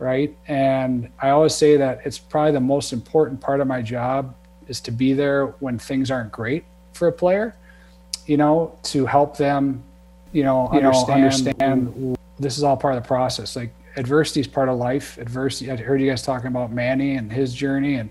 [0.06, 0.38] right?
[0.48, 4.36] And I always say that it's probably the most important part of my job
[4.68, 7.56] is to be there when things aren't great for a player.
[8.28, 9.84] You know, to help them,
[10.32, 13.56] you know, you understand, know, understand this is all part of the process.
[13.56, 15.18] Like adversity is part of life.
[15.18, 15.72] Adversity.
[15.72, 18.10] I heard you guys talking about Manny and his journey, and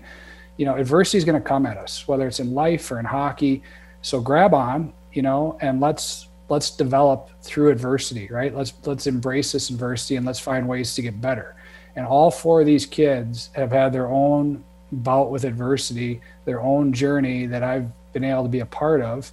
[0.57, 3.05] you know, adversity is going to come at us, whether it's in life or in
[3.05, 3.63] hockey.
[4.01, 8.53] So grab on, you know, and let's let's develop through adversity, right?
[8.53, 11.55] Let's let's embrace this adversity and let's find ways to get better.
[11.95, 16.93] And all four of these kids have had their own bout with adversity, their own
[16.93, 19.31] journey that I've been able to be a part of.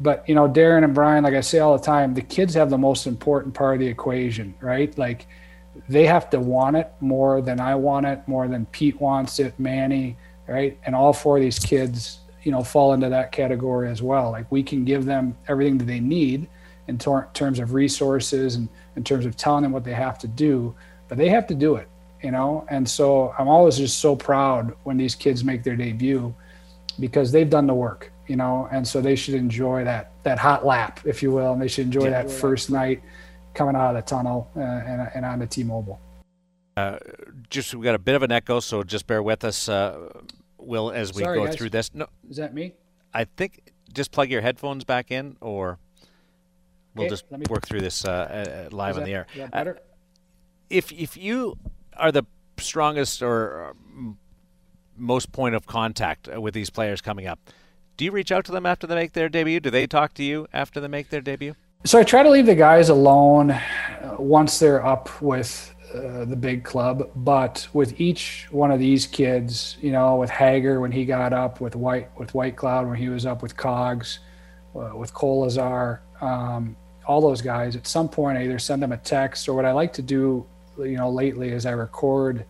[0.00, 2.70] But you know darren and brian like i say all the time the kids have
[2.70, 4.96] the most important part of the equation right?
[4.96, 5.26] Like
[5.90, 9.58] they have to want it more than i want it more than pete wants it
[9.58, 10.78] manny right?
[10.86, 14.30] And all four of these kids you know fall into that category as well.
[14.30, 16.48] Like we can give them everything that they need
[16.88, 20.28] in tor- terms of resources and in terms of telling them what they have to
[20.28, 20.74] do
[21.08, 21.88] but they have to do it
[22.22, 26.34] you know and so i'm always just so proud when these kids make their debut
[26.98, 30.64] because they've done the work you know, and so they should enjoy that that hot
[30.64, 33.02] lap, if you will, and they should enjoy yeah, that first night
[33.54, 35.98] coming out of the tunnel uh, and, and on the T-Mobile.
[36.76, 36.98] Uh,
[37.50, 40.12] just we got a bit of an echo, so just bear with us, uh,
[40.58, 41.56] Wil, as we Sorry, go guys.
[41.56, 41.92] through this.
[41.92, 42.74] No, is that me?
[43.12, 45.80] I think just plug your headphones back in, or
[46.94, 49.26] we'll okay, just work through this uh, uh, live that, on the air.
[49.50, 49.80] better?
[50.70, 51.58] if if you
[52.00, 52.24] are the
[52.58, 53.74] strongest or
[54.96, 57.38] most point of contact with these players coming up
[58.00, 59.60] do you reach out to them after they make their debut?
[59.60, 61.54] Do they talk to you after they make their debut?
[61.84, 66.34] So I try to leave the guys alone uh, once they're up with uh, the
[66.34, 67.10] big club.
[67.14, 71.60] But with each one of these kids, you know, with Hager when he got up,
[71.60, 74.20] with White with Whitecloud when he was up with Cogs,
[74.74, 76.76] uh, with Kolesar, um,
[77.06, 77.76] all those guys.
[77.76, 80.46] At some point, I either send them a text or what I like to do,
[80.88, 82.44] you know, lately is I record,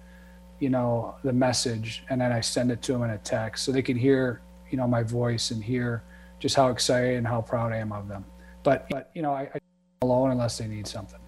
[0.59, 3.73] you know, the message and then I send it to them in a text so
[3.73, 6.03] they can hear you know my voice and hear
[6.39, 8.25] just how excited and how proud I am of them.
[8.63, 9.59] But but you know I, I
[10.03, 11.21] alone unless they need something.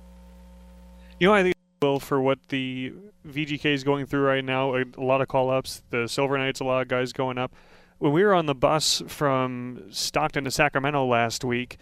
[1.21, 2.93] You know I think will for what the
[3.27, 4.75] VGK is going through right now.
[4.77, 5.83] A, a lot of call ups.
[5.91, 7.53] The Silver Knights, a lot of guys going up.
[7.99, 11.79] When we were on the bus from Stockton to Sacramento last week,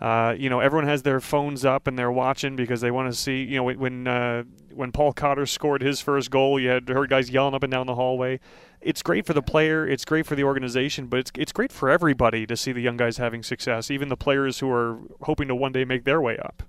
[0.00, 3.18] uh, you know, everyone has their phones up and they're watching because they want to
[3.18, 3.42] see.
[3.44, 4.42] You know, when uh,
[4.72, 7.86] when Paul Cotter scored his first goal, you had heard guys yelling up and down
[7.86, 8.40] the hallway.
[8.80, 11.88] It's great for the player, it's great for the organization, but it's it's great for
[11.88, 15.54] everybody to see the young guys having success, even the players who are hoping to
[15.54, 16.62] one day make their way up.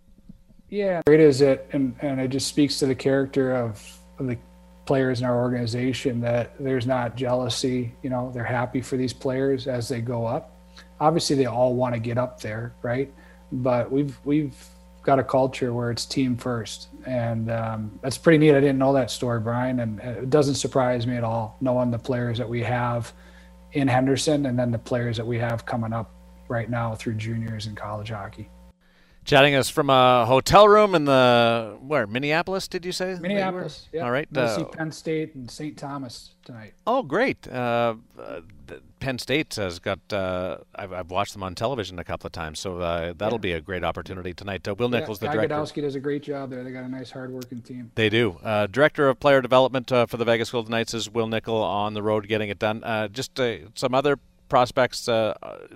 [0.69, 4.38] Yeah, great is it, and and it just speaks to the character of, of the
[4.86, 7.93] players in our organization that there's not jealousy.
[8.03, 10.55] You know, they're happy for these players as they go up.
[11.00, 13.12] Obviously, they all want to get up there, right?
[13.52, 14.56] But we've we've
[15.04, 18.56] got a culture where it's team first, and um, that's pretty neat.
[18.56, 22.00] I didn't know that story, Brian, and it doesn't surprise me at all knowing the
[22.00, 23.14] players that we have
[23.74, 26.12] in Henderson, and then the players that we have coming up
[26.48, 28.50] right now through juniors and college hockey.
[29.26, 32.68] Chatting us from a hotel room in the where Minneapolis?
[32.68, 33.89] Did you say Minneapolis?
[33.91, 34.04] Yeah.
[34.04, 34.28] All right.
[34.36, 35.76] Uh, see Penn State and St.
[35.76, 36.74] Thomas tonight.
[36.86, 37.48] Oh, great!
[37.48, 38.41] Uh, uh,
[39.06, 39.99] Penn State has got.
[40.12, 43.41] Uh, I've, I've, watched them on television a couple of times, so uh, that'll yeah.
[43.41, 44.68] be a great opportunity tonight.
[44.68, 45.56] Uh, Wil Nichols, yeah, the director.
[45.56, 46.64] Gadowsky does a great job there.
[46.64, 47.91] They got a nice, hard-working team.
[47.93, 48.39] They do.
[48.72, 52.28] director of player development for the Vegas Golden Knights is Wil Nichol on the road
[52.28, 52.82] getting it done.
[53.12, 53.39] just
[53.76, 54.18] some other
[54.50, 55.34] prospects, uh,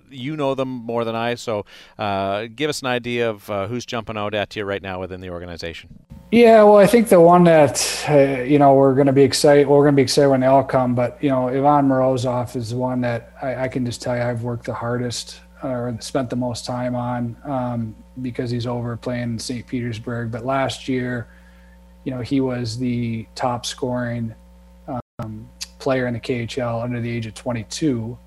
[0.10, 1.36] you know them more than I.
[1.36, 1.66] So,
[1.98, 5.22] uh, give us an idea of uh, who's jumping out at you right now within
[5.22, 5.90] the organization.
[6.32, 9.68] Yeah, well, I think the one that uh, you know we're going to be excited.
[9.68, 10.96] We're going to be excited when they all come.
[10.96, 14.22] But you know, Ivan Morozov is the one that I, I can just tell you
[14.22, 19.24] I've worked the hardest or spent the most time on um, because he's over playing
[19.24, 19.66] in St.
[19.68, 20.32] Petersburg.
[20.32, 21.28] But last year,
[22.06, 24.34] you know, he was the top scoring
[25.20, 25.50] um,
[25.80, 28.18] player in the KHL under the age of 22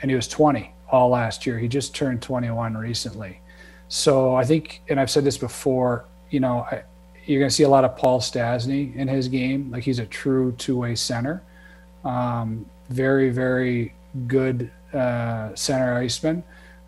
[0.00, 1.58] and he was 20 all last year.
[1.58, 3.40] He just turned 21 recently.
[3.88, 6.82] So I think, and I've said this before, you know, I,
[7.26, 9.70] you're going to see a lot of Paul Stastny in his game.
[9.70, 11.42] Like he's a true two-way center.
[12.04, 13.94] Um, very, very
[14.26, 16.42] good uh, center iceman.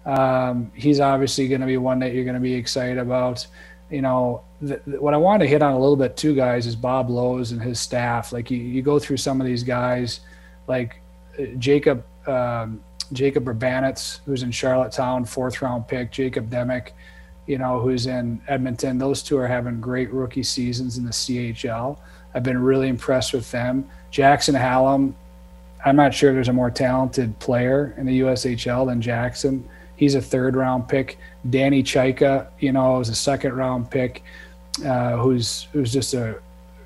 [0.07, 3.47] Um, he's obviously going to be one that you're going to be excited about.
[3.91, 6.67] You know, the, the, what I want to hit on a little bit too, guys,
[6.67, 8.33] is Bob Lowes and his staff.
[8.33, 10.21] Like you, you go through some of these guys,
[10.67, 11.03] like
[11.39, 12.81] uh, Jacob um,
[13.13, 16.91] Jacob Brabenec, who's in Charlottetown, fourth round pick, Jacob Demek,
[17.47, 18.99] you know, who's in Edmonton.
[18.99, 21.99] Those two are having great rookie seasons in the CHL.
[22.35, 23.89] I've been really impressed with them.
[24.11, 25.15] Jackson Hallum,
[25.85, 29.69] I'm not sure there's a more talented player in the USHL than Jackson.
[29.97, 31.19] He's a third round pick.
[31.49, 34.23] Danny Chayka, you know, is a second round pick,
[34.85, 36.39] uh, who's who's just a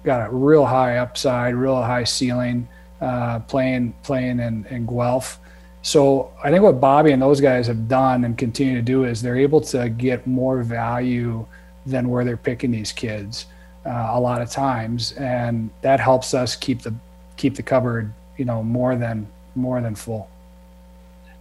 [0.04, 2.68] got a real high upside, real high ceiling,
[3.00, 5.38] uh, playing playing in, in Guelph.
[5.84, 9.20] So I think what Bobby and those guys have done and continue to do is
[9.20, 11.46] they're able to get more value
[11.84, 13.44] than where they're picking these kids
[13.84, 16.94] uh, a lot of times, and that helps us keep the
[17.36, 20.30] keep the cupboard, you know, more than more than full.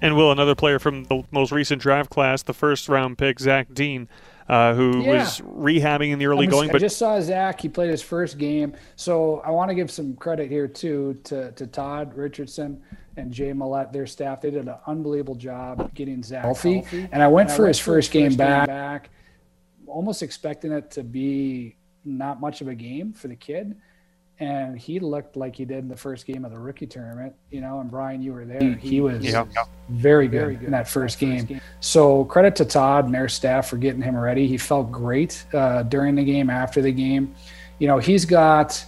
[0.02, 3.74] And will another player from the most recent draft class, the first round pick, Zach
[3.74, 4.10] Dean,
[4.50, 5.20] uh, who yeah.
[5.20, 6.68] was rehabbing in the early going.
[6.68, 7.62] But I just saw Zach.
[7.62, 11.54] He played his first game, so I want to give some credit here too to
[11.54, 12.84] to Todd Richardson
[13.18, 16.76] and Jay Millette, their staff, they did an unbelievable job getting Zach healthy.
[16.76, 17.10] healthy.
[17.12, 19.10] And I went and for I his first, game, first back, game back,
[19.88, 23.76] almost expecting it to be not much of a game for the kid.
[24.40, 27.62] And he looked like he did in the first game of the rookie tournament, you
[27.62, 27.80] know.
[27.80, 28.74] And Brian, you were there.
[28.74, 29.46] He, he was yeah.
[29.90, 31.46] very, good very, good in that first, that first game.
[31.46, 31.62] game.
[31.82, 34.48] So credit to Todd and their staff for getting him ready.
[34.48, 37.36] He felt great uh, during the game, after the game.
[37.78, 38.84] You know, he's got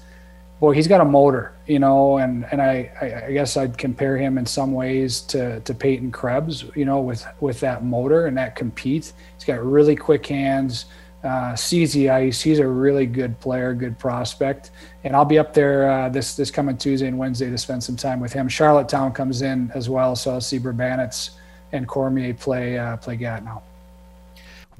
[0.66, 2.90] boy, he's got a motor, you know, and and I,
[3.28, 7.24] I guess I'd compare him in some ways to to Peyton Krebs, you know, with
[7.40, 9.14] with that motor and that compete.
[9.36, 10.86] He's got really quick hands,
[11.24, 12.42] uh, sees the ice.
[12.42, 14.72] He's a really good player, good prospect,
[15.04, 17.96] and I'll be up there uh, this this coming Tuesday and Wednesday to spend some
[17.96, 18.50] time with him.
[18.50, 21.30] Charlottetown comes in as well, so I'll see Brabenec
[21.74, 23.62] and Cormier play uh, play Gatineau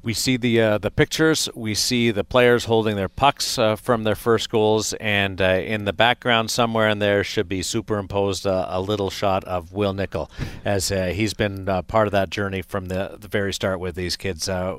[0.06, 1.48] we see the uh, the pictures.
[1.56, 5.84] We see the players holding their pucks uh, from their first goals, and uh, in
[5.84, 10.30] the background somewhere in there should be superimposed a little shot of Wil Nichol,
[10.64, 13.96] as uh, he's been uh, part of that journey from the, the very start with
[13.96, 14.48] these kids.
[14.48, 14.76] Uh,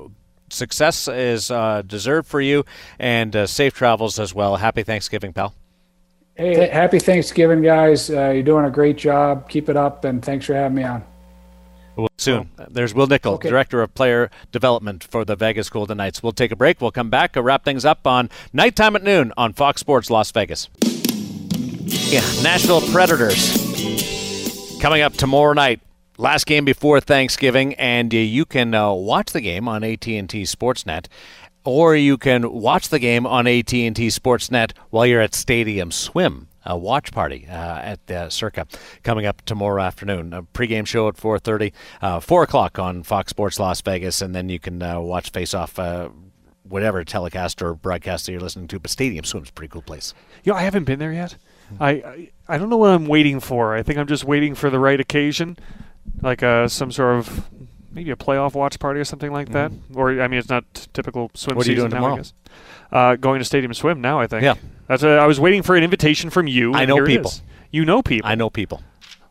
[0.48, 1.48] success is
[1.86, 2.64] deserved for you,
[2.98, 4.56] and safe travels as well.
[4.56, 5.52] Happy Thanksgiving, pal.
[6.36, 8.08] Hey, happy Thanksgiving, guys.
[8.08, 9.46] you're doing a great job.
[9.50, 11.04] Keep it up, and thanks for having me on
[12.16, 12.50] soon.
[12.68, 13.48] There's Wil Nichol, okay.
[13.48, 16.22] Director of Player Development for the Vegas Golden Knights.
[16.22, 16.80] We'll take a break.
[16.80, 20.68] We'll come back, wrap things up on nighttime at noon on Fox Sports Las Vegas.
[22.10, 25.80] Yeah, Nashville Predators coming up tomorrow night.
[26.16, 31.06] Last game before Thanksgiving, and uh, you can uh, watch the game on AT&T Sportsnet,
[31.64, 36.47] or you can watch the game on AT&T Sportsnet while you're at Stadium Swim a
[36.76, 38.66] watch party uh, at the Circa
[39.02, 40.32] coming up tomorrow afternoon.
[40.32, 44.48] A pregame show at 4:30, uh, 4 o'clock on Fox Sports Las Vegas, and then
[44.48, 45.78] you can uh, watch Face Off.
[45.78, 46.10] Uh,
[46.64, 50.12] whatever telecast or broadcast that you're listening to, but Stadium Swim's a pretty cool place.
[50.44, 51.34] You know, I haven't been there yet.
[51.80, 53.74] I, I, I don't know what I'm waiting for.
[53.74, 55.56] I think I'm just waiting for the right occasion,
[56.20, 57.48] like uh, some sort of
[57.90, 59.72] maybe a playoff watch party or something like that.
[59.94, 61.56] Or I mean, it's not t- typical swim Mm-hmm.
[61.56, 62.06] What are you season doing now.
[62.06, 62.16] I tomorrow?
[62.16, 62.32] guess.
[62.92, 64.20] Uh, going to Stadium Swim now.
[64.20, 64.42] I think.
[64.42, 64.54] Yeah.
[64.88, 66.74] That's a, I was waiting for an invitation from you.
[66.74, 67.32] I know people.
[67.70, 68.28] You know people.
[68.28, 68.82] I know people.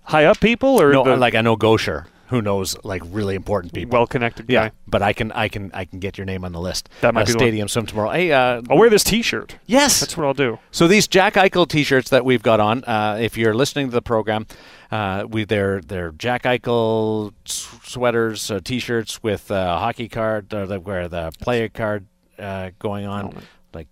[0.03, 3.73] High up people or No, the like I know Gosher, who knows like really important
[3.73, 3.97] people.
[3.97, 4.75] well-connected yeah, guy.
[4.87, 6.87] but I can I can I can get your name on the list.
[7.01, 7.39] That might uh, be the.
[7.39, 8.11] Stadium Swim tomorrow.
[8.11, 9.57] Hey, uh, I'll wear this T-shirt.
[9.65, 10.59] yes, That's what I'll do.
[10.71, 14.01] So these Jack Eichel T-shirts that we've got on, uh, if you're listening to the
[14.01, 14.45] program,
[14.91, 20.65] uh, we they're they're Jack Eichel s- sweaters, uh, T-shirts with uh, hockey card, uh,
[20.67, 22.05] the, where the player card
[22.39, 23.35] uh, going on,
[23.73, 23.87] like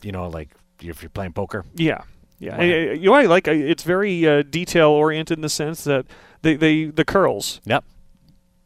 [0.00, 0.48] you know, like
[0.82, 1.64] if you're playing poker.
[1.74, 2.02] Yeah,
[2.38, 2.56] yeah.
[2.56, 2.62] Wow.
[2.62, 3.48] I- you know, I like.
[3.48, 6.06] I- It's very uh, detail oriented in the sense that
[6.42, 7.84] they, they the curls Yep,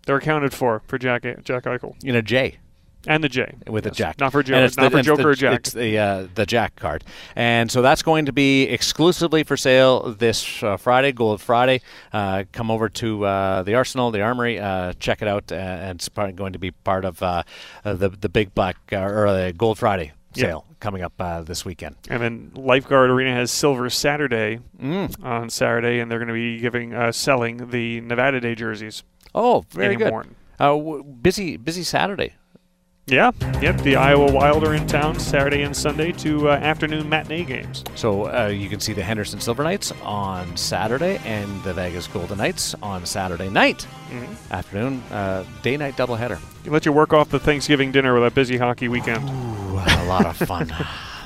[0.07, 2.59] they're accounted for for Jack Jack Eichel you know, J.
[3.07, 5.35] and the J with a jack, not for Joker, it's not for it's Joker or
[5.35, 5.59] Jack.
[5.61, 7.05] It's the uh, the Jack card,
[7.37, 11.81] and so that's going to be exclusively for sale this uh, Friday, Gold Friday.
[12.13, 15.97] Uh, come over to uh, the Arsenal, the Armory, uh, check it out, uh, and
[15.99, 17.45] it's going to be part of the
[17.83, 20.45] the Big Black or the Gold Friday Yeah.
[20.47, 21.97] sale coming up uh, this weekend.
[22.09, 25.25] And then Lifeguard Arena has Silver Saturday Mm.
[25.25, 29.03] on Saturday, and they're going to be giving uh, selling the Nevada Day jerseys.
[29.35, 30.13] Oh, very good.
[30.13, 32.35] Uh, w- busy busy Saturday.
[33.07, 33.77] Yeah, yep.
[33.83, 37.85] The Iowa Wild are in town Saturday and Sunday to uh, afternoon matinee games.
[37.97, 42.39] So uh, you can see the Henderson Silver Knights on Saturday and the Vegas Golden
[42.39, 44.53] Knights on Saturday night, Mm-hmm.
[44.55, 46.39] afternoon, uh, day night doubleheader.
[46.65, 49.29] You let you work off the Thanksgiving dinner with a busy hockey weekend.
[49.29, 50.73] Ooh, a lot of fun.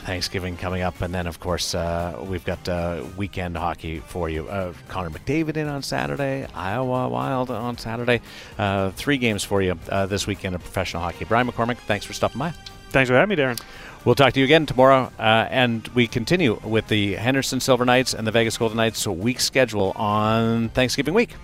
[0.09, 4.49] Thanksgiving coming up, and then of course uh, we've got uh, weekend hockey for you.
[4.49, 8.23] Uh, Connor McDavid in on Saturday, Iowa Wild on Saturday.
[8.57, 11.27] Uh, three games for you uh, this weekend of professional hockey.
[11.27, 12.55] Brian McCormick, thanks for stopping by.
[12.89, 13.61] Thanks for having me, Darren.
[14.07, 18.15] We'll talk to you again tomorrow, uh, and we continue with the Henderson Silver Knights
[18.15, 21.35] and the Vegas Golden Knights week schedule on Thanksgiving week.